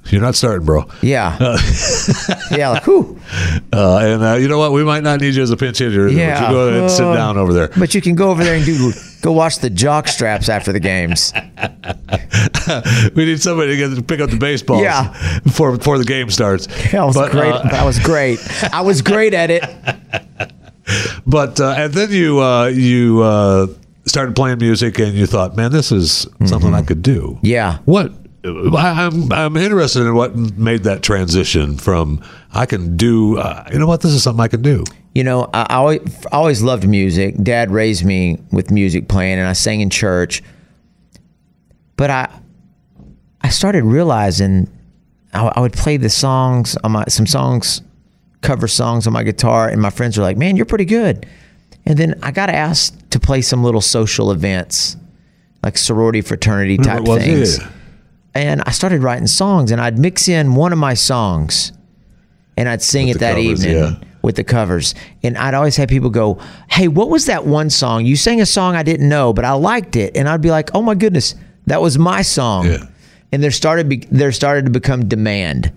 "You're 0.10 0.22
not 0.22 0.36
starting, 0.36 0.66
bro." 0.66 0.86
Yeah. 1.02 1.38
yeah. 2.52 2.70
Like. 2.70 2.88
Uh, 2.88 3.98
and 4.02 4.24
uh, 4.24 4.38
you 4.40 4.48
know 4.48 4.58
what? 4.58 4.72
We 4.72 4.84
might 4.84 5.04
not 5.04 5.22
need 5.22 5.36
you 5.36 5.44
as 5.44 5.52
a 5.52 5.58
pinch 5.58 5.78
hitter. 5.78 6.06
but 6.06 6.14
Yeah. 6.16 6.48
you 6.48 6.52
go 6.54 6.68
ahead 6.68 6.82
and 6.82 6.92
sit 6.92 7.04
down 7.04 7.38
over 7.38 7.54
there. 7.54 7.70
But 7.78 7.94
you 7.94 8.02
can 8.02 8.16
go 8.16 8.32
over 8.32 8.44
there 8.44 8.56
and 8.56 8.66
do 8.66 8.92
go 9.22 9.32
watch 9.32 9.60
the 9.60 9.70
jock 9.70 10.08
straps 10.08 10.50
after 10.50 10.72
the 10.72 10.80
games. 10.80 11.34
we 13.16 13.26
need 13.26 13.42
somebody 13.42 13.72
to 13.72 13.78
get 13.78 13.96
to 13.96 14.02
pick 14.04 14.20
up 14.20 14.30
the 14.30 14.38
baseballs 14.38 14.82
Yeah. 14.84 15.14
before 15.44 15.76
before 15.78 15.98
the 15.98 16.06
game 16.06 16.30
starts. 16.30 16.68
That 16.92 17.04
was 17.06 17.16
But, 17.16 17.32
great. 17.32 17.54
uh, 17.54 17.64
that 17.70 17.86
was 17.86 18.00
great. 18.00 18.40
I 18.74 18.82
was 18.82 19.02
great 19.02 19.34
at 19.34 19.50
it. 19.52 19.64
But 21.28 21.60
uh, 21.60 21.76
and 21.78 21.94
then 21.94 22.10
you 22.12 22.40
uh, 22.42 22.66
you 22.66 23.22
uh, 23.22 23.68
started 24.08 24.36
playing 24.36 24.58
music, 24.58 24.98
and 24.98 25.14
you 25.14 25.28
thought, 25.28 25.56
man, 25.56 25.72
this 25.72 25.92
is 25.92 26.26
something 26.46 26.74
I 26.74 26.82
could 26.82 27.04
do. 27.04 27.22
Mm-hmm. 27.38 27.46
Yeah. 27.46 27.78
What 27.86 28.12
I- 28.44 29.06
I'm 29.06 29.32
I'm 29.32 29.56
interested 29.56 30.02
in 30.08 30.16
what 30.16 30.36
made 30.36 30.84
that 30.86 31.04
transition 31.04 31.78
from 31.78 32.22
I 32.56 32.66
can 32.66 32.98
do. 32.98 33.38
Uh, 33.38 33.68
you 33.72 33.78
know 33.78 33.86
what? 33.86 34.02
This 34.02 34.14
is 34.14 34.24
something 34.24 34.42
I 34.44 34.48
can 34.48 34.64
do. 34.64 34.84
You 35.20 35.26
know, 35.26 35.50
I, 35.54 35.64
I 35.64 35.76
always, 35.76 36.26
I 36.28 36.38
always 36.38 36.62
loved 36.62 36.88
music. 36.88 37.36
Dad 37.44 37.72
raised 37.72 38.06
me 38.06 38.40
with 38.54 38.72
music 38.72 39.10
playing, 39.10 39.38
and 39.38 39.50
I 39.50 39.52
sang 39.52 39.82
in 39.82 39.90
church. 39.90 40.42
But 41.98 42.10
I, 42.10 42.40
I 43.42 43.50
started 43.50 43.84
realizing 43.84 44.72
I, 45.34 45.52
I 45.58 45.60
would 45.60 45.74
play 45.74 45.98
the 45.98 46.10
songs 46.10 46.78
on 46.86 46.94
my 46.94 47.04
some 47.10 47.28
songs, 47.28 47.82
cover 48.40 48.66
songs 48.70 49.08
on 49.08 49.12
my 49.12 49.24
guitar, 49.24 49.68
and 49.68 49.82
my 49.82 49.90
friends 49.90 50.18
were 50.18 50.24
like, 50.24 50.38
"Man, 50.38 50.56
you're 50.56 50.66
pretty 50.66 50.86
good." 50.86 51.26
And 51.86 51.98
then 51.98 52.18
I 52.24 52.32
got 52.32 52.50
asked 52.50 53.12
to 53.12 53.20
play 53.20 53.42
some 53.42 53.62
little 53.62 53.82
social 53.82 54.32
events, 54.32 54.96
like 55.64 55.78
sorority 55.78 56.22
fraternity 56.22 56.78
type 56.78 57.02
Whatever 57.02 57.30
it 57.30 57.46
things. 57.46 57.60
And 58.34 58.64
I 58.66 58.72
started 58.72 59.04
writing 59.04 59.28
songs, 59.28 59.72
and 59.72 59.82
I'd 59.82 60.00
mix 60.00 60.30
in 60.30 60.56
one 60.56 60.72
of 60.72 60.80
my 60.80 60.94
songs, 60.94 61.74
and 62.56 62.70
I'd 62.70 62.82
sing 62.82 63.08
With 63.08 63.18
it 63.18 63.20
that 63.20 63.36
covers, 63.36 63.66
evening 63.66 63.84
yeah. 64.00 64.09
With 64.22 64.36
the 64.36 64.44
covers. 64.44 64.96
And 65.24 65.38
I'd 65.38 65.54
always 65.54 65.76
have 65.78 65.90
people 65.90 66.10
go, 66.10 66.40
"Hey, 66.70 66.88
what 66.88 67.10
was 67.10 67.26
that 67.28 67.46
one 67.46 67.70
song? 67.70 68.06
You 68.06 68.16
sang 68.16 68.42
a 68.42 68.46
song 68.46 68.76
I 68.76 68.84
didn't 68.84 69.08
know, 69.08 69.34
but 69.34 69.46
I 69.46 69.54
liked 69.54 69.96
it." 69.96 70.16
And 70.18 70.28
I'd 70.28 70.42
be 70.42 70.52
like, 70.52 70.70
"Oh 70.74 70.82
my 70.82 70.96
goodness, 70.96 71.36
that 71.68 71.82
was 71.82 71.98
my 71.98 72.22
song." 72.22 72.66
Yeah. 72.68 72.84
And 73.32 73.44
there 73.44 73.52
started 73.52 73.88
be, 73.88 73.98
there 74.12 74.32
started 74.32 74.66
to 74.66 74.72
become 74.72 75.08
demand. 75.08 75.72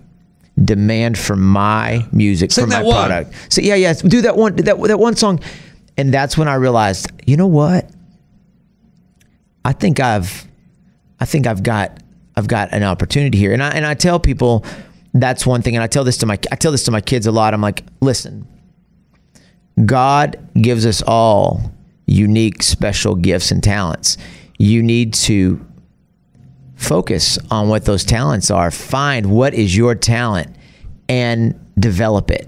Demand 0.63 1.17
for 1.17 1.35
my 1.35 2.05
music, 2.11 2.51
Sing 2.51 2.65
for 2.65 2.69
my 2.69 2.83
one. 2.83 2.93
product. 3.07 3.33
So 3.49 3.61
yeah, 3.61 3.75
yeah, 3.75 3.93
do 3.93 4.21
that 4.21 4.37
one 4.37 4.55
that 4.57 4.79
that 4.81 4.99
one 4.99 5.15
song. 5.15 5.39
And 5.97 6.13
that's 6.13 6.37
when 6.37 6.47
I 6.47 6.55
realized, 6.55 7.11
you 7.25 7.37
know 7.37 7.47
what? 7.47 7.89
I 9.65 9.73
think 9.73 9.99
I've 9.99 10.47
I 11.19 11.25
think 11.25 11.47
I've 11.47 11.63
got 11.63 11.97
I've 12.35 12.47
got 12.47 12.73
an 12.73 12.83
opportunity 12.83 13.37
here. 13.37 13.53
And 13.53 13.63
I 13.63 13.69
and 13.69 13.85
I 13.85 13.93
tell 13.93 14.19
people 14.19 14.65
that's 15.13 15.45
one 15.45 15.61
thing 15.61 15.75
and 15.75 15.83
I 15.83 15.87
tell 15.87 16.03
this 16.03 16.17
to 16.17 16.25
my 16.25 16.39
I 16.51 16.55
tell 16.55 16.71
this 16.71 16.83
to 16.85 16.91
my 16.91 17.01
kids 17.01 17.27
a 17.27 17.31
lot. 17.31 17.53
I'm 17.53 17.61
like, 17.61 17.83
"Listen. 18.01 18.47
God 19.85 20.37
gives 20.61 20.85
us 20.85 21.01
all 21.01 21.71
unique 22.05 22.61
special 22.61 23.15
gifts 23.15 23.49
and 23.49 23.63
talents. 23.63 24.17
You 24.59 24.83
need 24.83 25.13
to 25.15 25.65
focus 26.75 27.39
on 27.49 27.69
what 27.69 27.85
those 27.85 28.03
talents 28.03 28.51
are. 28.51 28.69
Find 28.69 29.31
what 29.31 29.53
is 29.53 29.75
your 29.75 29.95
talent 29.95 30.55
and 31.09 31.59
develop 31.79 32.29
it. 32.29 32.47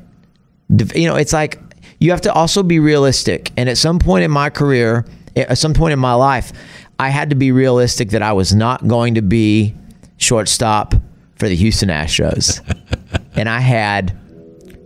You 0.95 1.07
know, 1.07 1.15
it's 1.15 1.34
like 1.34 1.60
you 2.00 2.12
have 2.12 2.22
to 2.22 2.34
also 2.34 2.63
be 2.63 2.79
realistic. 2.79 3.51
And 3.57 3.69
at 3.69 3.77
some 3.77 4.00
point 4.00 4.24
in 4.24 4.31
my 4.31 4.50
career, 4.50 5.05
at 5.36 5.57
some 5.57 5.74
point 5.74 5.93
in 5.93 6.00
my 6.00 6.13
life, 6.13 6.51
I 7.00 7.10
had 7.10 7.29
to 7.29 7.36
be 7.36 7.51
realistic 7.51 8.10
that 8.10 8.22
I 8.22 8.34
was 8.34 8.53
not 8.53 8.88
going 8.88 9.15
to 9.15 9.22
be 9.22 9.75
shortstop 10.17 10.95
for 11.35 11.47
the 11.49 11.55
Houston 11.55 11.89
Astros. 11.89 12.61
and 13.35 13.49
I 13.49 13.59
had 13.59 14.17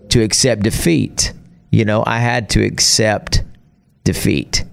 to 0.09 0.21
accept 0.21 0.63
defeat. 0.63 1.33
You 1.71 1.85
know, 1.85 2.03
I 2.05 2.19
had 2.19 2.49
to 2.51 2.63
accept 2.63 3.43
defeat. 4.03 4.63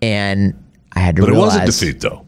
And 0.00 0.54
I 0.92 1.00
had 1.00 1.16
to 1.16 1.22
But 1.22 1.30
it 1.30 1.36
wasn't 1.36 1.66
defeat, 1.66 2.00
though. 2.00 2.24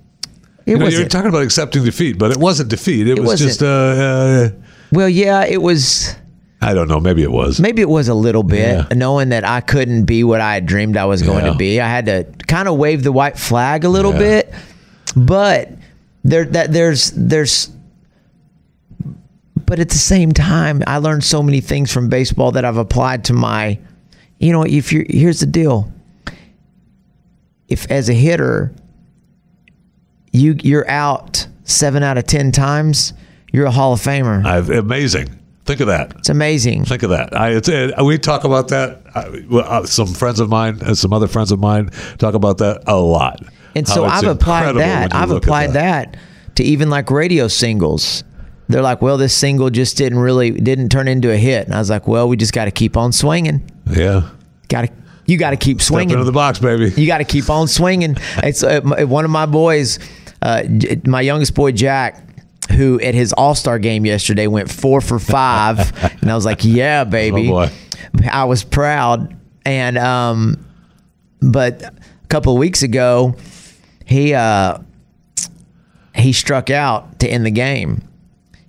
It 0.66 0.72
You 0.72 0.78
know, 0.78 0.88
you're 0.88 1.08
talking 1.08 1.28
about 1.28 1.42
accepting 1.42 1.84
defeat, 1.84 2.18
but 2.18 2.30
it 2.30 2.36
wasn't 2.36 2.68
defeat. 2.70 3.06
It, 3.08 3.18
was 3.18 3.26
wasn't. 3.26 3.48
just, 3.50 3.62
uh, 3.62 3.66
uh, 3.66 4.48
well, 4.92 5.08
yeah, 5.08 5.44
it 5.44 5.62
was. 5.62 6.14
I 6.60 6.74
don't 6.74 6.88
know. 6.88 7.00
Maybe 7.00 7.22
it 7.22 7.30
was. 7.30 7.58
Maybe 7.60 7.80
it 7.80 7.88
was 7.88 8.08
a 8.08 8.14
little 8.14 8.42
bit 8.42 8.58
Yeah. 8.90 8.96
knowing 8.96 9.30
that 9.30 9.44
I 9.48 9.60
couldn't 9.62 10.04
be 10.04 10.24
what 10.24 10.40
I 10.42 10.54
had 10.54 10.66
dreamed 10.66 10.96
I 10.96 11.06
was 11.06 11.22
going 11.22 11.44
Yeah. 11.44 11.52
to 11.52 11.56
be. 11.56 11.80
I 11.80 11.88
had 11.88 12.06
to 12.06 12.24
kind 12.48 12.68
of 12.68 12.76
wave 12.76 13.02
the 13.02 13.12
white 13.12 13.38
flag 13.38 13.84
a 13.84 13.88
little 13.88 14.12
Yeah. 14.12 14.18
bit, 14.18 14.54
but 15.16 15.70
there 16.22 16.44
that 16.44 16.70
there's 16.72 17.12
there's 17.16 17.70
but 19.70 19.78
at 19.78 19.88
the 19.88 19.98
same 19.98 20.32
time, 20.32 20.82
I 20.88 20.98
learned 20.98 21.22
so 21.22 21.44
many 21.44 21.60
things 21.60 21.92
from 21.92 22.08
baseball 22.08 22.50
that 22.52 22.64
I've 22.64 22.76
applied 22.76 23.24
to 23.26 23.32
my 23.32 23.78
you 24.40 24.52
know, 24.52 24.64
if 24.64 24.92
you 24.92 25.06
here's 25.08 25.38
the 25.38 25.46
deal. 25.46 25.92
If 27.68 27.88
as 27.88 28.08
a 28.08 28.12
hitter 28.12 28.74
you 30.32 30.56
you're 30.60 30.90
out 30.90 31.46
7 31.62 32.02
out 32.02 32.18
of 32.18 32.26
10 32.26 32.50
times, 32.50 33.12
you're 33.52 33.66
a 33.66 33.70
Hall 33.70 33.92
of 33.92 34.00
Famer. 34.00 34.44
I've, 34.44 34.70
amazing. 34.70 35.28
Think 35.66 35.78
of 35.78 35.86
that. 35.86 36.16
It's 36.18 36.30
amazing. 36.30 36.84
Think 36.84 37.04
of 37.04 37.10
that. 37.10 37.36
I, 37.36 37.50
it's, 37.50 37.68
uh, 37.68 37.92
we 38.04 38.18
talk 38.18 38.42
about 38.42 38.68
that. 38.68 39.02
I, 39.14 39.56
uh, 39.56 39.86
some 39.86 40.08
friends 40.08 40.40
of 40.40 40.48
mine 40.48 40.80
and 40.84 40.98
some 40.98 41.12
other 41.12 41.28
friends 41.28 41.52
of 41.52 41.60
mine 41.60 41.90
talk 42.18 42.34
about 42.34 42.58
that 42.58 42.82
a 42.88 42.96
lot. 42.96 43.40
And 43.76 43.86
so 43.86 44.04
I've 44.04 44.24
applied 44.24 44.72
that. 44.72 45.14
I've 45.14 45.30
applied 45.30 45.74
that. 45.74 46.16
to 46.56 46.64
even 46.64 46.90
like 46.90 47.08
radio 47.12 47.46
singles. 47.46 48.24
They're 48.70 48.82
like, 48.82 49.02
well, 49.02 49.16
this 49.16 49.34
single 49.34 49.68
just 49.70 49.96
didn't 49.96 50.18
really 50.20 50.52
didn't 50.52 50.90
turn 50.90 51.08
into 51.08 51.30
a 51.30 51.36
hit, 51.36 51.66
and 51.66 51.74
I 51.74 51.78
was 51.78 51.90
like, 51.90 52.06
well, 52.06 52.28
we 52.28 52.36
just 52.36 52.52
got 52.52 52.66
to 52.66 52.70
keep 52.70 52.96
on 52.96 53.12
swinging. 53.12 53.68
Yeah. 53.90 54.30
Got 54.68 54.82
to 54.82 54.92
you 55.26 55.36
got 55.38 55.50
to 55.50 55.56
keep 55.56 55.80
Step 55.80 55.94
swinging. 55.94 56.12
into 56.12 56.24
the 56.24 56.32
box, 56.32 56.58
baby. 56.58 56.90
you 57.00 57.06
got 57.06 57.18
to 57.18 57.24
keep 57.24 57.48
on 57.50 57.68
swinging. 57.68 58.16
It's 58.42 58.62
uh, 58.62 58.80
one 59.06 59.24
of 59.24 59.30
my 59.30 59.46
boys, 59.46 59.98
uh, 60.42 60.62
my 61.04 61.20
youngest 61.20 61.54
boy 61.54 61.72
Jack, 61.72 62.22
who 62.72 63.00
at 63.00 63.14
his 63.14 63.32
All 63.32 63.54
Star 63.54 63.78
game 63.78 64.06
yesterday 64.06 64.46
went 64.46 64.70
four 64.70 65.00
for 65.00 65.18
five, 65.18 65.78
and 66.22 66.30
I 66.30 66.34
was 66.34 66.44
like, 66.46 66.64
yeah, 66.64 67.04
baby. 67.04 67.48
Oh, 67.48 67.66
boy. 67.66 67.70
I 68.30 68.44
was 68.44 68.64
proud, 68.64 69.36
and 69.64 69.98
um, 69.98 70.64
but 71.40 71.82
a 71.82 71.92
couple 72.28 72.52
of 72.52 72.58
weeks 72.58 72.82
ago, 72.82 73.36
he 74.04 74.34
uh, 74.34 74.78
he 76.14 76.32
struck 76.32 76.70
out 76.70 77.20
to 77.20 77.28
end 77.28 77.46
the 77.46 77.50
game. 77.50 78.02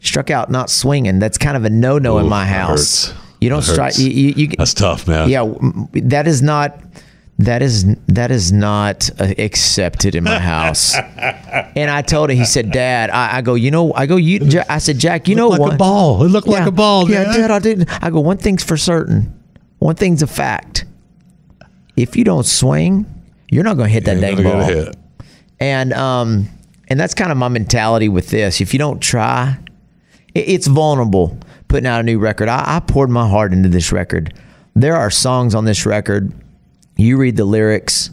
Struck 0.01 0.29
out 0.29 0.49
not 0.49 0.69
swinging. 0.69 1.19
That's 1.19 1.37
kind 1.37 1.55
of 1.55 1.63
a 1.63 1.69
no 1.69 1.97
no 1.97 2.17
in 2.17 2.27
my 2.27 2.45
house. 2.45 3.07
hurts. 3.07 3.21
You 3.39 3.49
don't 3.49 3.61
strike. 3.63 3.97
You, 3.97 4.09
you, 4.09 4.33
you, 4.35 4.47
That's 4.49 4.73
tough, 4.73 5.07
man. 5.07 5.29
yeah, 5.29 5.51
that 5.93 6.27
is 6.27 6.43
not 6.43 6.79
that 7.39 7.61
is 7.61 7.95
that 8.07 8.29
is 8.29 8.51
not 8.51 9.09
uh, 9.19 9.33
accepted 9.37 10.15
in 10.15 10.23
my 10.23 10.37
house. 10.37 10.95
and 11.75 11.89
I 11.89 12.01
told 12.03 12.29
him, 12.29 12.37
he 12.37 12.45
said, 12.45 12.71
"Dad," 12.71 13.09
I, 13.09 13.37
I 13.37 13.41
go, 13.41 13.55
you 13.55 13.71
know, 13.71 13.93
I 13.93 14.05
go, 14.05 14.15
you, 14.15 14.61
I 14.69 14.77
said, 14.77 14.99
Jack, 14.99 15.27
you 15.27 15.35
know 15.35 15.49
like 15.49 15.59
what? 15.59 15.73
a 15.73 15.77
ball. 15.77 16.23
It 16.23 16.29
looked 16.29 16.47
like 16.47 16.67
a 16.67 16.71
ball. 16.71 17.09
Yeah, 17.09 17.23
Dad. 17.23 17.35
Dad, 17.35 17.51
I 17.51 17.59
didn't. 17.59 18.03
I 18.03 18.09
go, 18.09 18.19
one 18.19 18.37
thing's 18.37 18.63
for 18.63 18.77
certain. 18.77 19.37
One 19.79 19.95
thing's 19.95 20.21
a 20.21 20.27
fact. 20.27 20.85
If 21.95 22.15
you 22.15 22.23
don't 22.23 22.45
swing, 22.45 23.05
you're 23.49 23.63
not 23.63 23.75
going 23.75 23.87
to 23.87 23.93
hit 23.93 24.05
that 24.05 24.21
dang 24.21 24.43
ball. 24.43 24.91
And 25.59 25.93
um, 25.93 26.47
and 26.87 26.99
that's 26.99 27.13
kind 27.13 27.31
of 27.31 27.37
my 27.37 27.47
mentality 27.47 28.09
with 28.09 28.29
this. 28.29 28.61
If 28.61 28.73
you 28.73 28.79
don't 28.79 28.99
try, 29.01 29.57
it's 30.33 30.67
vulnerable 30.67 31.37
putting 31.67 31.87
out 31.87 31.99
a 31.99 32.03
new 32.03 32.19
record. 32.19 32.49
I, 32.49 32.77
I 32.77 32.79
poured 32.79 33.09
my 33.09 33.27
heart 33.27 33.53
into 33.53 33.69
this 33.69 33.91
record. 33.91 34.33
There 34.75 34.95
are 34.95 35.09
songs 35.11 35.55
on 35.55 35.65
this 35.65 35.85
record. 35.85 36.31
You 36.97 37.17
read 37.17 37.35
the 37.37 37.45
lyrics, 37.45 38.09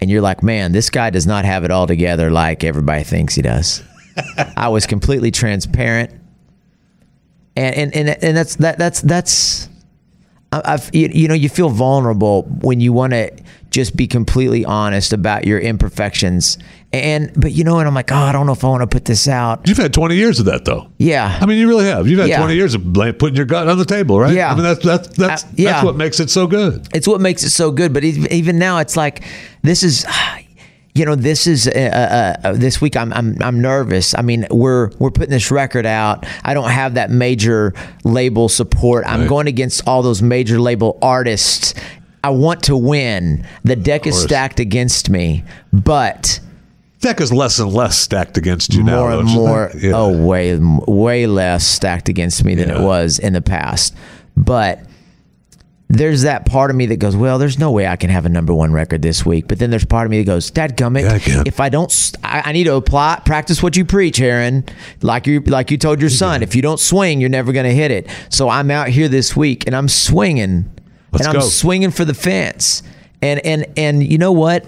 and 0.00 0.10
you're 0.10 0.22
like, 0.22 0.42
man, 0.42 0.72
this 0.72 0.90
guy 0.90 1.10
does 1.10 1.26
not 1.26 1.44
have 1.44 1.64
it 1.64 1.70
all 1.70 1.86
together 1.86 2.30
like 2.30 2.64
everybody 2.64 3.04
thinks 3.04 3.34
he 3.34 3.42
does. 3.42 3.82
I 4.56 4.68
was 4.68 4.86
completely 4.86 5.30
transparent, 5.30 6.10
and 7.56 7.74
and 7.76 7.94
and, 7.94 8.24
and 8.24 8.36
that's 8.36 8.56
that 8.56 8.78
that's 8.78 9.00
that's. 9.00 9.68
I- 10.52 10.62
I've 10.64 10.90
you, 10.94 11.08
you 11.12 11.28
know 11.28 11.34
you 11.34 11.48
feel 11.48 11.68
vulnerable 11.68 12.42
when 12.44 12.80
you 12.80 12.92
want 12.92 13.12
to 13.12 13.30
just 13.70 13.96
be 13.96 14.06
completely 14.06 14.64
honest 14.64 15.12
about 15.12 15.46
your 15.46 15.58
imperfections 15.60 16.56
and 16.92 17.30
but 17.36 17.52
you 17.52 17.64
know 17.64 17.78
and 17.78 17.86
I'm 17.86 17.94
like 17.94 18.10
oh 18.10 18.16
I 18.16 18.32
don't 18.32 18.46
know 18.46 18.52
if 18.52 18.64
I 18.64 18.68
want 18.68 18.80
to 18.80 18.86
put 18.86 19.04
this 19.04 19.28
out 19.28 19.68
You've 19.68 19.76
had 19.76 19.92
20 19.92 20.14
years 20.16 20.40
of 20.40 20.46
that, 20.46 20.64
though. 20.64 20.88
yeah 20.98 21.38
I 21.40 21.44
mean, 21.46 21.58
you 21.58 21.68
really 21.68 21.84
have. 21.84 22.08
You've 22.08 22.18
had 22.18 22.28
Yeah. 22.28 22.38
20 22.38 22.54
years 22.54 22.74
of 22.74 22.82
putting 23.18 23.36
your 23.36 23.44
gut 23.44 23.68
on 23.68 23.76
the 23.78 23.84
table, 23.84 24.18
right? 24.18 24.34
Yeah. 24.34 24.50
I 24.50 24.54
mean, 24.54 24.64
that's 24.64 24.82
that's 24.84 25.08
that's 25.08 25.44
Uh, 25.44 25.48
yeah. 25.56 25.72
that's 25.72 25.84
what 25.84 25.96
makes 25.96 26.18
it 26.20 26.30
so 26.30 26.46
good. 26.46 26.88
it's 26.94 27.06
what 27.06 27.20
makes 27.20 27.42
it 27.42 27.50
so 27.50 27.70
good 27.70 27.92
but 27.92 28.04
even 28.04 28.58
now 28.58 28.78
it's 28.78 28.96
like 28.96 29.22
this 29.62 29.82
is 29.82 30.06
you 30.94 31.04
know 31.04 31.14
this 31.14 31.46
is 31.46 31.68
uh, 31.68 31.70
uh, 32.42 32.48
uh, 32.48 32.52
this 32.54 32.80
week 32.80 32.96
I'm, 32.96 33.12
I'm 33.12 33.36
I'm 33.42 33.60
nervous 33.60 34.14
I 34.16 34.22
mean 34.22 34.46
we're 34.50 34.90
we're 34.98 35.10
putting 35.10 35.30
this 35.30 35.50
record 35.50 35.84
out 35.86 36.26
I 36.42 36.54
don't 36.54 36.70
have 36.70 36.94
that 36.94 37.10
major 37.10 37.74
label 38.04 38.48
support 38.48 39.04
I'm 39.06 39.20
Right. 39.20 39.28
going 39.28 39.46
against 39.46 39.86
all 39.86 40.02
those 40.02 40.22
major 40.22 40.58
label 40.58 40.98
artists 41.02 41.74
I 42.24 42.30
want 42.30 42.62
to 42.64 42.76
win 42.76 43.44
the 43.62 43.76
deck 43.76 44.06
is 44.06 44.20
stacked 44.20 44.58
against 44.58 45.08
me 45.10 45.44
but 45.72 46.40
Deck 47.00 47.20
is 47.20 47.32
less 47.32 47.58
and 47.60 47.72
less 47.72 47.96
stacked 47.96 48.36
against 48.36 48.74
you 48.74 48.82
now. 48.82 49.00
more 49.02 49.12
and 49.12 49.28
more? 49.28 49.70
Yeah. 49.76 49.92
oh 49.94 50.26
way 50.26 50.58
way 50.58 51.26
less 51.26 51.64
stacked 51.64 52.08
against 52.08 52.44
me 52.44 52.54
than 52.56 52.70
it 52.70 52.80
was 52.80 53.18
in 53.18 53.32
the 53.34 53.40
past. 53.42 53.94
But 54.36 54.80
there's 55.88 56.22
that 56.22 56.44
part 56.44 56.70
of 56.70 56.76
me 56.76 56.84
that 56.86 56.98
goes 56.98 57.16
well 57.16 57.38
there's 57.38 57.58
no 57.58 57.70
way 57.70 57.86
i 57.86 57.96
can 57.96 58.10
have 58.10 58.26
a 58.26 58.28
number 58.28 58.52
one 58.52 58.72
record 58.72 59.00
this 59.00 59.24
week. 59.24 59.48
But 59.48 59.58
then 59.58 59.70
there's 59.70 59.84
part 59.84 60.06
of 60.06 60.10
me 60.10 60.18
that 60.18 60.24
goes 60.24 60.50
dad 60.50 60.78
Yeah, 60.78 60.88
I 60.88 61.42
if 61.46 61.60
i 61.60 61.68
don't 61.68 62.12
I, 62.22 62.42
I 62.46 62.52
need 62.52 62.64
to 62.64 62.74
apply 62.74 63.22
practice 63.24 63.62
what 63.62 63.76
you 63.76 63.84
preach 63.84 64.20
aaron. 64.20 64.64
Like 65.00 65.26
you 65.26 65.40
like 65.40 65.70
you 65.70 65.78
told 65.78 66.00
your 66.00 66.10
son 66.10 66.42
if 66.42 66.54
you 66.54 66.62
don't 66.62 66.80
swing 66.80 67.20
you're 67.20 67.30
never 67.30 67.52
going 67.52 67.64
to 67.64 67.74
hit 67.74 67.90
it. 67.90 68.08
So 68.28 68.48
i'm 68.48 68.70
out 68.70 68.88
here 68.88 69.08
this 69.08 69.36
week 69.36 69.66
and 69.66 69.74
i'm 69.74 69.88
swinging. 69.88 70.70
Let's 71.12 71.26
and 71.26 71.36
i'm 71.36 71.40
go. 71.42 71.48
swinging 71.48 71.90
for 71.90 72.04
the 72.04 72.14
fence. 72.14 72.82
And 73.22 73.40
and 73.46 73.66
and 73.76 74.04
you 74.04 74.18
know 74.18 74.32
what 74.32 74.66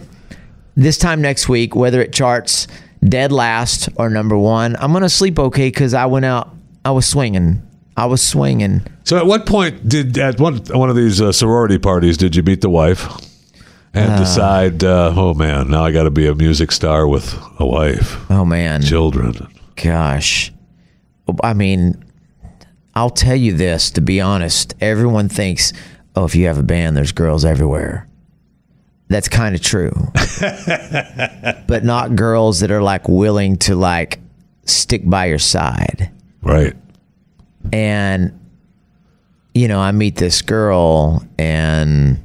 this 0.77 0.97
time 0.99 1.21
next 1.23 1.49
week, 1.49 1.75
whether 1.75 2.01
it 2.01 2.13
charts 2.13 2.67
dead 3.03 3.33
last 3.33 3.89
or 3.97 4.11
number 4.11 4.37
one, 4.37 4.77
I'm 4.77 4.93
gonna 4.93 5.09
sleep 5.09 5.39
okay 5.39 5.69
because 5.69 5.95
I 5.95 6.07
went 6.07 6.25
out. 6.25 6.55
I 6.85 6.91
was 6.93 7.07
swinging. 7.07 7.63
I 7.97 8.07
was 8.07 8.23
swinging. 8.23 8.83
So, 9.05 9.19
at 9.19 9.27
what 9.27 9.45
point 9.47 9.89
did 9.89 10.17
at 10.19 10.39
one 10.41 10.59
one 10.71 10.89
of 10.91 10.97
these 10.97 11.21
uh, 11.21 11.33
sorority 11.33 11.79
parties 11.79 12.17
did 12.17 12.35
you 12.37 12.43
meet 12.43 12.61
the 12.63 12.71
wife 12.71 13.07
and 13.93 14.17
decide? 14.19 14.85
Uh, 14.85 15.13
oh 15.17 15.35
man, 15.35 15.71
now 15.71 15.85
I 15.85 15.93
got 15.93 16.05
to 16.05 16.11
be 16.11 16.27
a 16.27 16.35
music 16.35 16.73
star 16.73 17.07
with 17.09 17.35
a 17.59 17.67
wife, 17.67 18.19
Oh 18.31 18.45
man, 18.45 18.83
children. 18.83 19.49
gosh. 19.83 20.53
I 21.45 21.53
mean, 21.55 22.03
I'll 22.95 23.11
tell 23.11 23.37
you 23.37 23.53
this 23.53 23.91
to 23.93 24.01
be 24.01 24.21
honest. 24.21 24.75
Everyone 24.81 25.29
thinks, 25.29 25.73
oh, 26.17 26.25
if 26.25 26.35
you 26.35 26.47
have 26.47 26.59
a 26.59 26.63
band, 26.63 26.97
there's 26.97 27.13
girls 27.13 27.45
everywhere. 27.45 28.07
That's 29.11 29.29
kind 29.29 29.57
of 29.57 29.61
true, 29.61 29.91
but 31.67 31.83
not 31.83 32.15
girls 32.15 32.61
that 32.61 32.71
are 32.71 32.81
like 32.81 33.09
willing 33.09 33.57
to 33.57 33.75
like 33.75 34.21
stick 34.65 35.03
by 35.05 35.27
your 35.27 35.41
side. 35.41 36.13
Right. 36.43 36.75
and 37.73 38.39
you 39.53 39.67
know, 39.69 39.81
I 39.81 39.91
meet 39.91 40.15
this 40.17 40.43
girl 40.43 41.25
and 41.39 42.25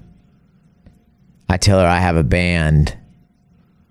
I 1.49 1.57
tell 1.57 1.79
her 1.79 1.87
I 1.87 1.97
have 1.97 2.17
a 2.17 2.23
band 2.23 2.95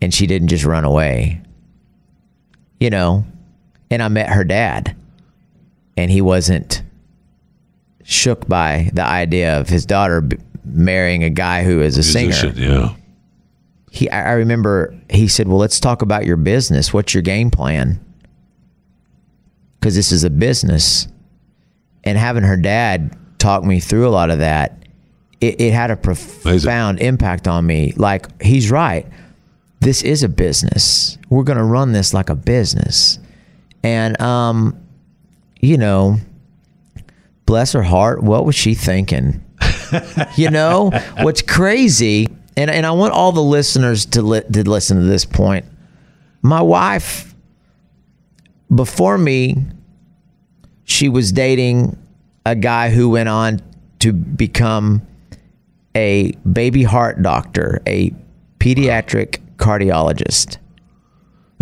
and 0.00 0.14
she 0.14 0.26
didn't 0.28 0.48
just 0.48 0.64
run 0.64 0.84
away. 0.84 1.40
You 2.78 2.90
know, 2.90 3.24
and 3.90 4.02
I 4.02 4.08
met 4.08 4.28
her 4.28 4.44
dad 4.44 4.96
and 5.96 6.10
he 6.12 6.20
wasn't 6.20 6.82
shook 8.04 8.46
by 8.46 8.90
the 8.92 9.04
idea 9.04 9.58
of 9.58 9.68
his 9.68 9.84
daughter 9.84 10.28
marrying 10.64 11.24
a 11.24 11.30
guy 11.30 11.64
who 11.64 11.80
is 11.80 11.96
a 11.96 12.18
Musician, 12.18 12.54
singer. 12.54 12.68
yeah. 12.68 12.94
He, 13.90 14.10
I 14.10 14.32
remember 14.32 14.98
he 15.08 15.28
said, 15.28 15.46
"Well, 15.46 15.58
let's 15.58 15.78
talk 15.78 16.02
about 16.02 16.26
your 16.26 16.36
business. 16.36 16.92
What's 16.92 17.14
your 17.14 17.22
game 17.22 17.50
plan?" 17.50 18.04
Because 19.78 19.94
this 19.94 20.10
is 20.10 20.24
a 20.24 20.30
business, 20.30 21.06
and 22.02 22.18
having 22.18 22.42
her 22.42 22.56
dad 22.56 23.16
talk 23.38 23.62
me 23.62 23.78
through 23.78 24.08
a 24.08 24.10
lot 24.10 24.30
of 24.30 24.40
that, 24.40 24.84
it, 25.40 25.60
it 25.60 25.72
had 25.72 25.90
a 25.90 25.96
profound 25.96 27.00
impact 27.00 27.46
on 27.46 27.66
me. 27.66 27.92
Like 27.96 28.42
he's 28.42 28.70
right. 28.70 29.06
This 29.80 30.02
is 30.02 30.22
a 30.22 30.28
business. 30.28 31.18
We're 31.28 31.44
going 31.44 31.58
to 31.58 31.64
run 31.64 31.92
this 31.92 32.14
like 32.14 32.30
a 32.30 32.34
business, 32.34 33.18
and 33.84 34.20
um, 34.20 34.80
you 35.60 35.78
know, 35.78 36.18
bless 37.46 37.72
her 37.72 37.82
heart, 37.82 38.22
what 38.22 38.44
was 38.44 38.54
she 38.54 38.74
thinking? 38.74 39.43
You 40.36 40.50
know 40.50 40.90
what's 41.20 41.42
crazy 41.42 42.28
and, 42.56 42.70
and 42.70 42.86
i 42.86 42.90
want 42.90 43.12
all 43.12 43.32
the 43.32 43.42
listeners 43.42 44.06
to, 44.06 44.22
li- 44.22 44.42
to 44.52 44.68
listen 44.68 44.98
to 44.98 45.04
this 45.04 45.24
point. 45.24 45.64
My 46.42 46.60
wife 46.62 47.34
before 48.74 49.18
me 49.18 49.56
she 50.84 51.08
was 51.08 51.32
dating 51.32 51.96
a 52.44 52.54
guy 52.54 52.90
who 52.90 53.08
went 53.08 53.28
on 53.28 53.60
to 54.00 54.12
become 54.12 55.02
a 55.94 56.32
baby 56.52 56.82
heart 56.82 57.22
doctor 57.22 57.80
a 57.86 58.12
pediatric 58.58 59.40
cardiologist 59.56 60.58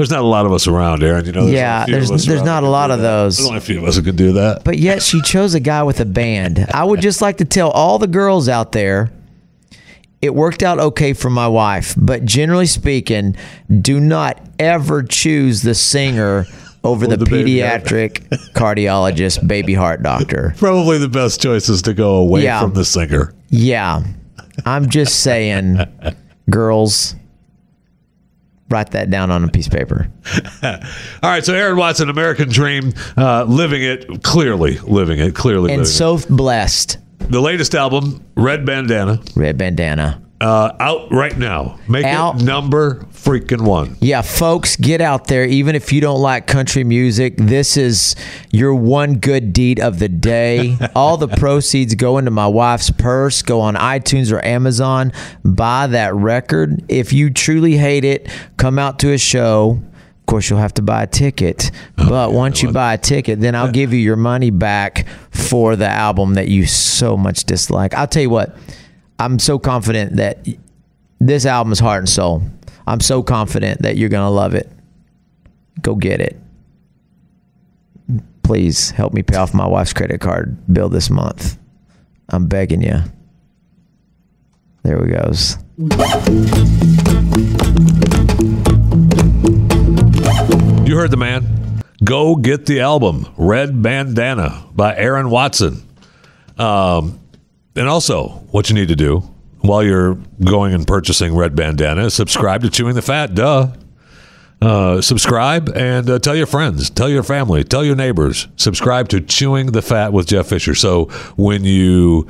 There's 0.03 0.11
not 0.11 0.23
a 0.23 0.27
lot 0.27 0.47
of 0.47 0.53
us 0.53 0.67
around, 0.67 1.05
Aaron. 1.05 1.25
You 1.27 1.31
know. 1.33 1.43
There's 1.43 1.55
Yeah, 1.55 1.83
only 1.83 1.83
a 1.83 1.87
few 1.87 1.95
of 2.03 2.09
there's- 2.09 2.25
there's 2.27 2.43
not 2.43 2.65
a 2.65 2.69
lot 2.69 2.91
of 2.91 2.99
those. 3.01 3.37
There's 3.37 3.47
only 3.47 3.59
a 3.59 3.61
few 3.61 3.79
of 3.79 3.85
us 3.85 3.95
who 3.95 4.03
can 4.03 4.17
do 4.17 4.33
that. 4.33 4.65
but 4.65 4.79
yet 4.79 5.01
she 5.01 5.21
chose 5.21 5.55
a 5.55 5.61
guy 5.61 5.85
with 5.85 6.01
a 6.01 6.05
band. 6.05 6.67
I 6.75 6.83
would 6.83 7.01
just 7.01 7.23
like 7.23 7.37
to 7.37 7.45
tell 7.45 7.71
all 7.71 8.01
the 8.01 8.09
girls 8.09 8.49
out 8.49 8.73
there 8.73 9.13
it 10.21 10.35
worked 10.35 10.63
out 10.65 10.81
okay 10.81 11.13
for 11.13 11.31
my 11.31 11.47
wife, 11.47 11.95
but 11.97 12.25
generally 12.25 12.67
speaking, 12.67 13.37
do 13.81 14.01
not 14.01 14.41
ever 14.59 15.03
choose 15.05 15.63
the 15.63 15.75
singer 15.75 16.47
over 16.85 17.07
the, 17.07 17.17
the 17.17 17.27
baby 17.27 17.57
pediatric 17.57 18.29
cardiologist, 18.55 19.47
baby 19.47 19.75
heart 19.75 20.03
doctor. 20.03 20.53
Probably 20.59 20.99
the 20.99 21.09
best 21.09 21.41
choice 21.41 21.69
is 21.69 21.83
to 21.83 21.95
go 21.95 22.17
away 22.17 22.43
Yeah. 22.43 22.61
from 22.61 22.73
the 22.75 22.85
singer. 22.85 23.33
Yeah. 23.51 24.03
I'm 24.67 24.89
just 24.91 25.21
saying, 25.21 25.79
girls, 26.51 27.15
write 28.73 28.91
that 28.93 29.11
down 29.11 29.31
on 29.31 29.45
a 29.45 29.49
piece 29.49 29.67
of 29.67 29.73
paper. 29.73 30.09
All 30.63 30.81
right, 31.23 31.45
so 31.45 31.55
Aaron 31.55 31.77
Watson, 31.77 32.09
American 32.09 32.49
Dream, 32.49 32.93
uh, 33.17 33.45
living 33.45 33.83
it 33.83 34.23
clearly, 34.23 34.79
living 34.79 35.19
it 35.21 35.35
clearly. 35.35 35.73
And 35.73 35.83
living 35.83 35.93
so 35.93 36.19
blessed. 36.35 36.99
the 37.31 37.41
latest 37.41 37.75
album, 37.75 38.25
Red 38.35 38.65
Bandana, 38.65 39.21
Red 39.37 39.59
bandana. 39.59 40.21
Uh, 40.43 40.75
out 40.81 41.13
right 41.13 41.39
now. 41.39 41.79
Make 41.89 42.05
Out. 42.05 42.41
it 42.41 42.45
number 42.45 42.97
freaking 43.13 43.61
one. 43.61 43.97
Yeah, 44.01 44.23
folks, 44.23 44.75
get 44.75 45.01
out 45.01 45.29
there. 45.29 45.45
Even 45.45 45.77
if 45.77 45.93
you 45.93 46.01
don't 46.01 46.21
like 46.21 46.49
country 46.49 46.83
music, 46.83 47.37
this 47.37 47.77
is 47.77 48.17
your 48.51 48.75
one 48.75 49.19
good 49.19 49.53
deed 49.53 49.79
of 49.79 50.01
the 50.01 50.09
day. 50.09 50.77
All 50.97 51.17
the 51.17 51.29
proceeds 51.29 51.95
go 51.95 52.19
into 52.19 52.33
my 52.33 52.49
wife's 52.49 52.91
purse. 52.91 53.41
Go 53.43 53.61
on 53.61 53.77
iTunes 53.77 54.33
or 54.33 54.45
Amazon, 54.45 55.13
buy 55.45 55.87
that 55.87 56.13
record. 56.13 56.85
If 56.89 57.13
you 57.13 57.31
truly 57.31 57.77
hate 57.77 58.05
it, 58.05 58.29
come 58.57 58.81
out 58.81 58.99
to 59.01 59.13
a 59.13 59.19
show. 59.19 59.81
Of 60.19 60.27
course, 60.27 60.51
you'll 60.51 60.59
have 60.59 60.75
to 60.75 60.83
buy 60.83 61.05
a 61.05 61.07
ticket. 61.07 61.71
But 61.97 62.33
once 62.33 62.63
you 62.63 62.73
buy 62.73 62.95
a 62.95 62.99
ticket, 62.99 63.39
then 63.39 63.55
I'll 63.55 63.71
give 63.71 63.93
you 63.93 64.01
your 64.01 64.17
money 64.17 64.51
back 64.51 65.07
for 65.31 65.77
the 65.77 65.89
album 65.89 66.35
that 66.35 66.49
you 66.49 66.67
so 66.67 67.17
much 67.17 67.45
dislike. 67.45 67.95
I'll 67.95 68.07
tell 68.07 68.23
you 68.23 68.31
what, 68.31 68.57
I'm 69.23 69.39
so 69.39 69.57
confident 69.57 70.17
that 70.17 70.45
this 71.21 71.47
album 71.47 71.73
is 71.73 71.79
heart 71.79 72.01
and 72.01 72.09
soul. 72.09 72.43
I'm 72.89 72.99
so 72.99 73.23
confident 73.23 73.83
that 73.83 73.97
you're 73.97 74.09
going 74.09 74.27
to 74.27 74.31
love 74.31 74.53
it. 74.53 74.69
Go 75.81 75.95
get 75.95 76.21
it. 76.21 76.37
Please 78.43 78.91
help 78.91 79.13
me 79.13 79.23
pay 79.23 79.37
off 79.37 79.55
my 79.55 79.65
wife's 79.65 79.93
credit 79.93 80.21
card 80.21 80.57
bill 80.75 80.89
this 80.89 81.09
month. 81.09 81.57
I'm 82.31 82.49
begging 82.49 82.83
you. 82.83 82.99
There 84.83 84.99
we 84.99 85.13
goes. 85.13 85.57
You 90.85 90.97
heard 90.97 91.13
the 91.13 91.17
man. 91.17 91.81
Go 92.03 92.35
get 92.35 92.67
the 92.67 92.81
album, 92.81 93.29
Red 93.37 93.81
Bandana 93.81 94.67
by 94.75 94.97
Aaron 94.97 95.31
Watson. 95.31 95.81
Um, 96.59 97.21
and 97.77 97.89
also, 97.89 98.29
what 98.51 98.69
you 98.69 98.75
need 98.75 98.89
to 98.89 98.97
do 98.97 99.21
while 99.61 99.83
you're 99.83 100.19
going 100.45 100.75
and 100.75 100.87
purchasing 100.87 101.35
Red 101.35 101.55
Bandana 101.55 102.07
is 102.07 102.15
subscribe 102.15 102.63
to 102.63 102.71
Chewing 102.71 102.95
the 102.95 103.03
Fat. 103.03 103.35
Duh. 103.35 103.73
Uh, 104.61 105.01
subscribe 105.01 105.69
and 105.75 106.09
uh, 106.09 106.21
tell 106.21 106.37
your 106.37 106.47
friends, 106.47 106.89
tell 106.89 107.09
your 107.09 107.25
family, 107.25 107.65
tell 107.65 107.85
your 107.85 107.97
neighbors. 107.97 108.47
Subscribe 108.55 109.09
to 109.09 109.21
Chewing 109.21 109.73
the 109.73 109.83
Fat 109.83 110.13
with 110.13 110.29
Jeff 110.29 110.47
Fisher. 110.47 110.77
So 110.77 111.07
when 111.37 111.65
you 111.65 112.29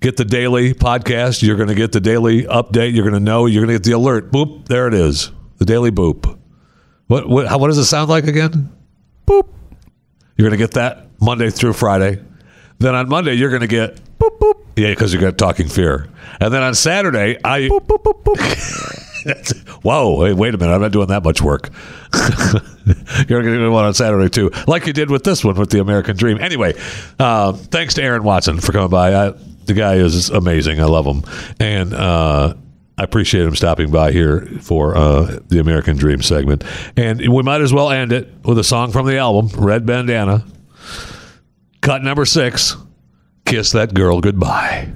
get 0.00 0.16
the 0.16 0.24
daily 0.24 0.74
podcast, 0.74 1.42
you're 1.42 1.56
going 1.56 1.68
to 1.68 1.74
get 1.74 1.90
the 1.90 2.00
daily 2.00 2.44
update. 2.44 2.94
You're 2.94 3.02
going 3.02 3.14
to 3.14 3.20
know. 3.20 3.46
You're 3.46 3.64
going 3.64 3.74
to 3.76 3.82
get 3.82 3.82
the 3.82 3.96
alert. 3.96 4.30
Boop. 4.30 4.68
There 4.68 4.86
it 4.86 4.94
is. 4.94 5.32
The 5.58 5.64
daily 5.64 5.90
boop. 5.90 6.38
What 7.08 7.28
what 7.28 7.46
how, 7.48 7.58
what 7.58 7.68
does 7.68 7.78
it 7.78 7.86
sound 7.86 8.10
like 8.10 8.26
again? 8.28 8.70
Boop. 9.26 9.48
You're 10.36 10.48
going 10.48 10.58
to 10.58 10.64
get 10.64 10.72
that 10.74 11.08
Monday 11.20 11.50
through 11.50 11.72
Friday. 11.72 12.22
Then 12.78 12.94
on 12.94 13.08
Monday 13.08 13.34
you're 13.34 13.50
going 13.50 13.62
to 13.62 13.66
get 13.66 14.00
boop 14.18 14.38
boop. 14.38 14.65
Yeah, 14.76 14.90
because 14.90 15.12
you 15.12 15.20
got 15.20 15.38
talking 15.38 15.68
fear. 15.68 16.08
And 16.40 16.52
then 16.52 16.62
on 16.62 16.74
Saturday 16.74 17.38
I 17.44 17.62
boop 17.62 17.86
boop 17.86 18.02
boop 18.02 18.22
boop. 18.22 19.02
Whoa! 19.82 20.24
Hey, 20.24 20.32
wait 20.32 20.54
a 20.54 20.58
minute! 20.58 20.72
I'm 20.72 20.80
not 20.80 20.92
doing 20.92 21.08
that 21.08 21.24
much 21.24 21.42
work. 21.42 21.70
You're 23.28 23.42
going 23.42 23.54
to 23.54 23.58
do 23.58 23.70
one 23.72 23.84
on 23.84 23.94
Saturday 23.94 24.28
too, 24.28 24.50
like 24.68 24.86
you 24.86 24.92
did 24.92 25.10
with 25.10 25.24
this 25.24 25.44
one 25.44 25.56
with 25.56 25.70
the 25.70 25.80
American 25.80 26.16
Dream. 26.16 26.38
Anyway, 26.40 26.74
uh, 27.18 27.52
thanks 27.52 27.94
to 27.94 28.02
Aaron 28.02 28.22
Watson 28.22 28.60
for 28.60 28.70
coming 28.72 28.90
by. 28.90 29.14
I, 29.14 29.30
the 29.64 29.74
guy 29.74 29.94
is 29.94 30.30
amazing. 30.30 30.80
I 30.80 30.84
love 30.84 31.06
him, 31.06 31.24
and 31.58 31.92
uh, 31.92 32.54
I 32.98 33.02
appreciate 33.02 33.44
him 33.44 33.56
stopping 33.56 33.90
by 33.90 34.12
here 34.12 34.46
for 34.60 34.96
uh, 34.96 35.40
the 35.48 35.58
American 35.58 35.96
Dream 35.96 36.22
segment. 36.22 36.62
And 36.96 37.18
we 37.18 37.42
might 37.42 37.60
as 37.60 37.72
well 37.72 37.90
end 37.90 38.12
it 38.12 38.32
with 38.44 38.58
a 38.58 38.64
song 38.64 38.92
from 38.92 39.06
the 39.06 39.18
album, 39.18 39.48
Red 39.60 39.84
Bandana. 39.86 40.44
Cut 41.80 42.02
number 42.02 42.24
six, 42.24 42.76
Kiss 43.46 43.70
That 43.70 43.94
Girl 43.94 44.20
Goodbye. 44.20 44.92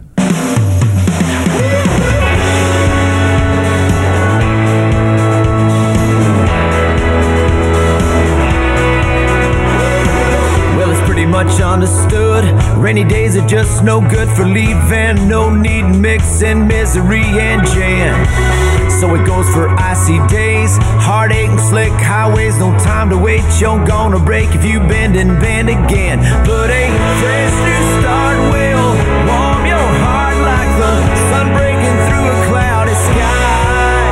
Well, 10.76 10.90
it's 10.90 11.00
pretty 11.06 11.26
much 11.26 11.60
understood. 11.60 12.44
Rainy 12.76 13.04
days 13.04 13.36
are 13.36 13.46
just 13.46 13.84
no 13.84 14.00
good 14.00 14.28
for 14.36 14.44
leaving. 14.44 15.28
No 15.28 15.54
need 15.54 15.84
mixing 15.84 16.66
misery 16.66 17.22
and 17.22 17.64
jam. 17.68 18.79
So 19.00 19.14
it 19.14 19.24
goes 19.24 19.48
for 19.48 19.70
icy 19.80 20.18
days, 20.28 20.76
heartache 21.00 21.48
and 21.48 21.58
slick 21.58 21.90
highways. 21.92 22.58
No 22.58 22.70
time 22.80 23.08
to 23.08 23.16
wait, 23.16 23.40
you're 23.58 23.82
gonna 23.86 24.18
break 24.18 24.54
if 24.54 24.62
you 24.62 24.78
bend 24.78 25.16
and 25.16 25.40
bend 25.40 25.70
again. 25.70 26.18
But 26.44 26.68
a 26.68 26.84
fresh 27.16 27.54
new 27.64 27.82
start 27.96 28.36
will 28.52 28.92
warm 29.24 29.64
your 29.64 29.88
heart 30.04 30.36
like 30.44 30.70
the 30.76 30.92
sun 31.32 31.46
breaking 31.56 31.96
through 32.04 32.28
a 32.28 32.36
cloudy 32.52 32.96
sky. 33.08 34.04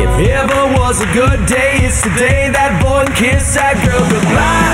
If 0.00 0.28
ever 0.40 0.78
was 0.78 1.02
a 1.02 1.12
good 1.12 1.44
day, 1.44 1.84
it's 1.84 2.00
the 2.00 2.14
day 2.16 2.48
that 2.48 2.80
boy 2.80 3.04
can 3.12 3.14
kiss 3.14 3.54
that 3.56 3.76
girl 3.84 4.08
goodbye. 4.08 4.67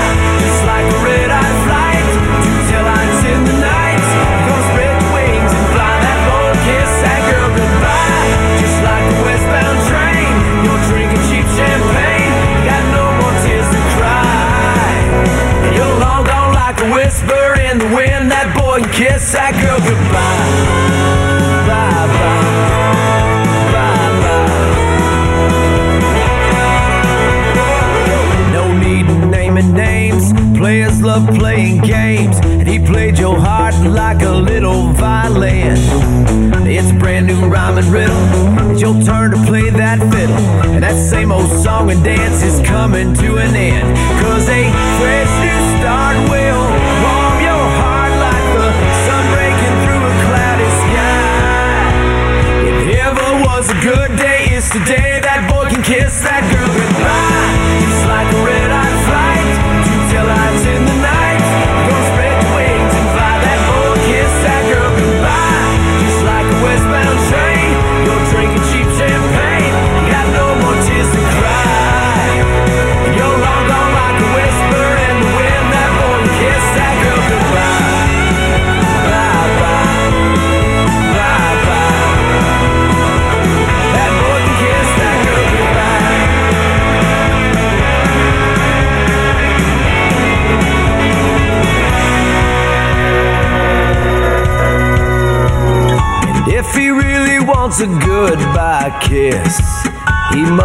Kiss 18.95 19.33
that 19.33 19.51
girl 19.59 19.79
goodbye. 19.79 20.84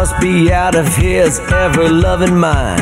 must 0.01 0.19
be 0.19 0.51
out 0.51 0.73
of 0.73 0.87
his 0.95 1.37
ever 1.53 1.87
loving 1.87 2.35
mind. 2.35 2.81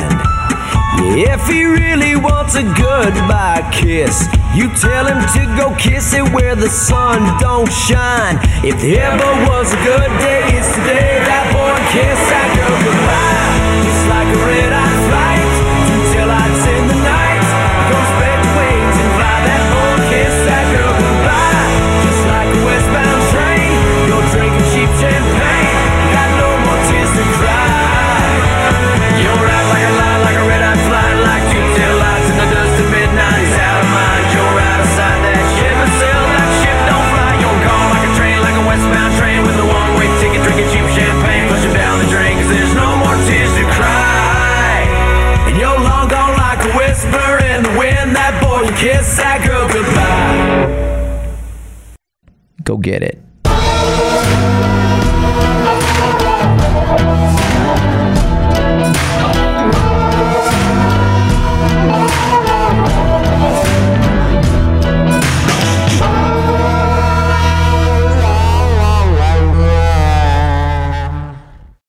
If 1.20 1.46
he 1.48 1.64
really 1.64 2.16
wants 2.16 2.54
a 2.54 2.62
goodbye 2.62 3.68
kiss, 3.70 4.26
you 4.56 4.72
tell 4.80 5.04
him 5.04 5.20
to 5.36 5.42
go 5.54 5.76
kiss 5.76 6.14
it 6.14 6.24
where 6.32 6.56
the 6.56 6.70
sun 6.70 7.20
don't 7.38 7.70
shine. 7.70 8.38
If 8.64 8.80
there 8.80 9.12
ever 9.12 9.32
was 9.50 9.70
a 9.70 9.80
good 9.84 10.10
day, 10.24 10.48
it's 10.56 10.72
today 10.72 11.20
that 11.28 11.44
boy 11.52 11.76
kiss 11.92 12.20
that 12.32 12.48
girl 12.56 12.76
goodbye. 12.88 13.84
Just 13.84 14.04
like 14.08 14.28
a 14.34 14.38
red-eyed 14.46 15.10
fly. 15.10 15.39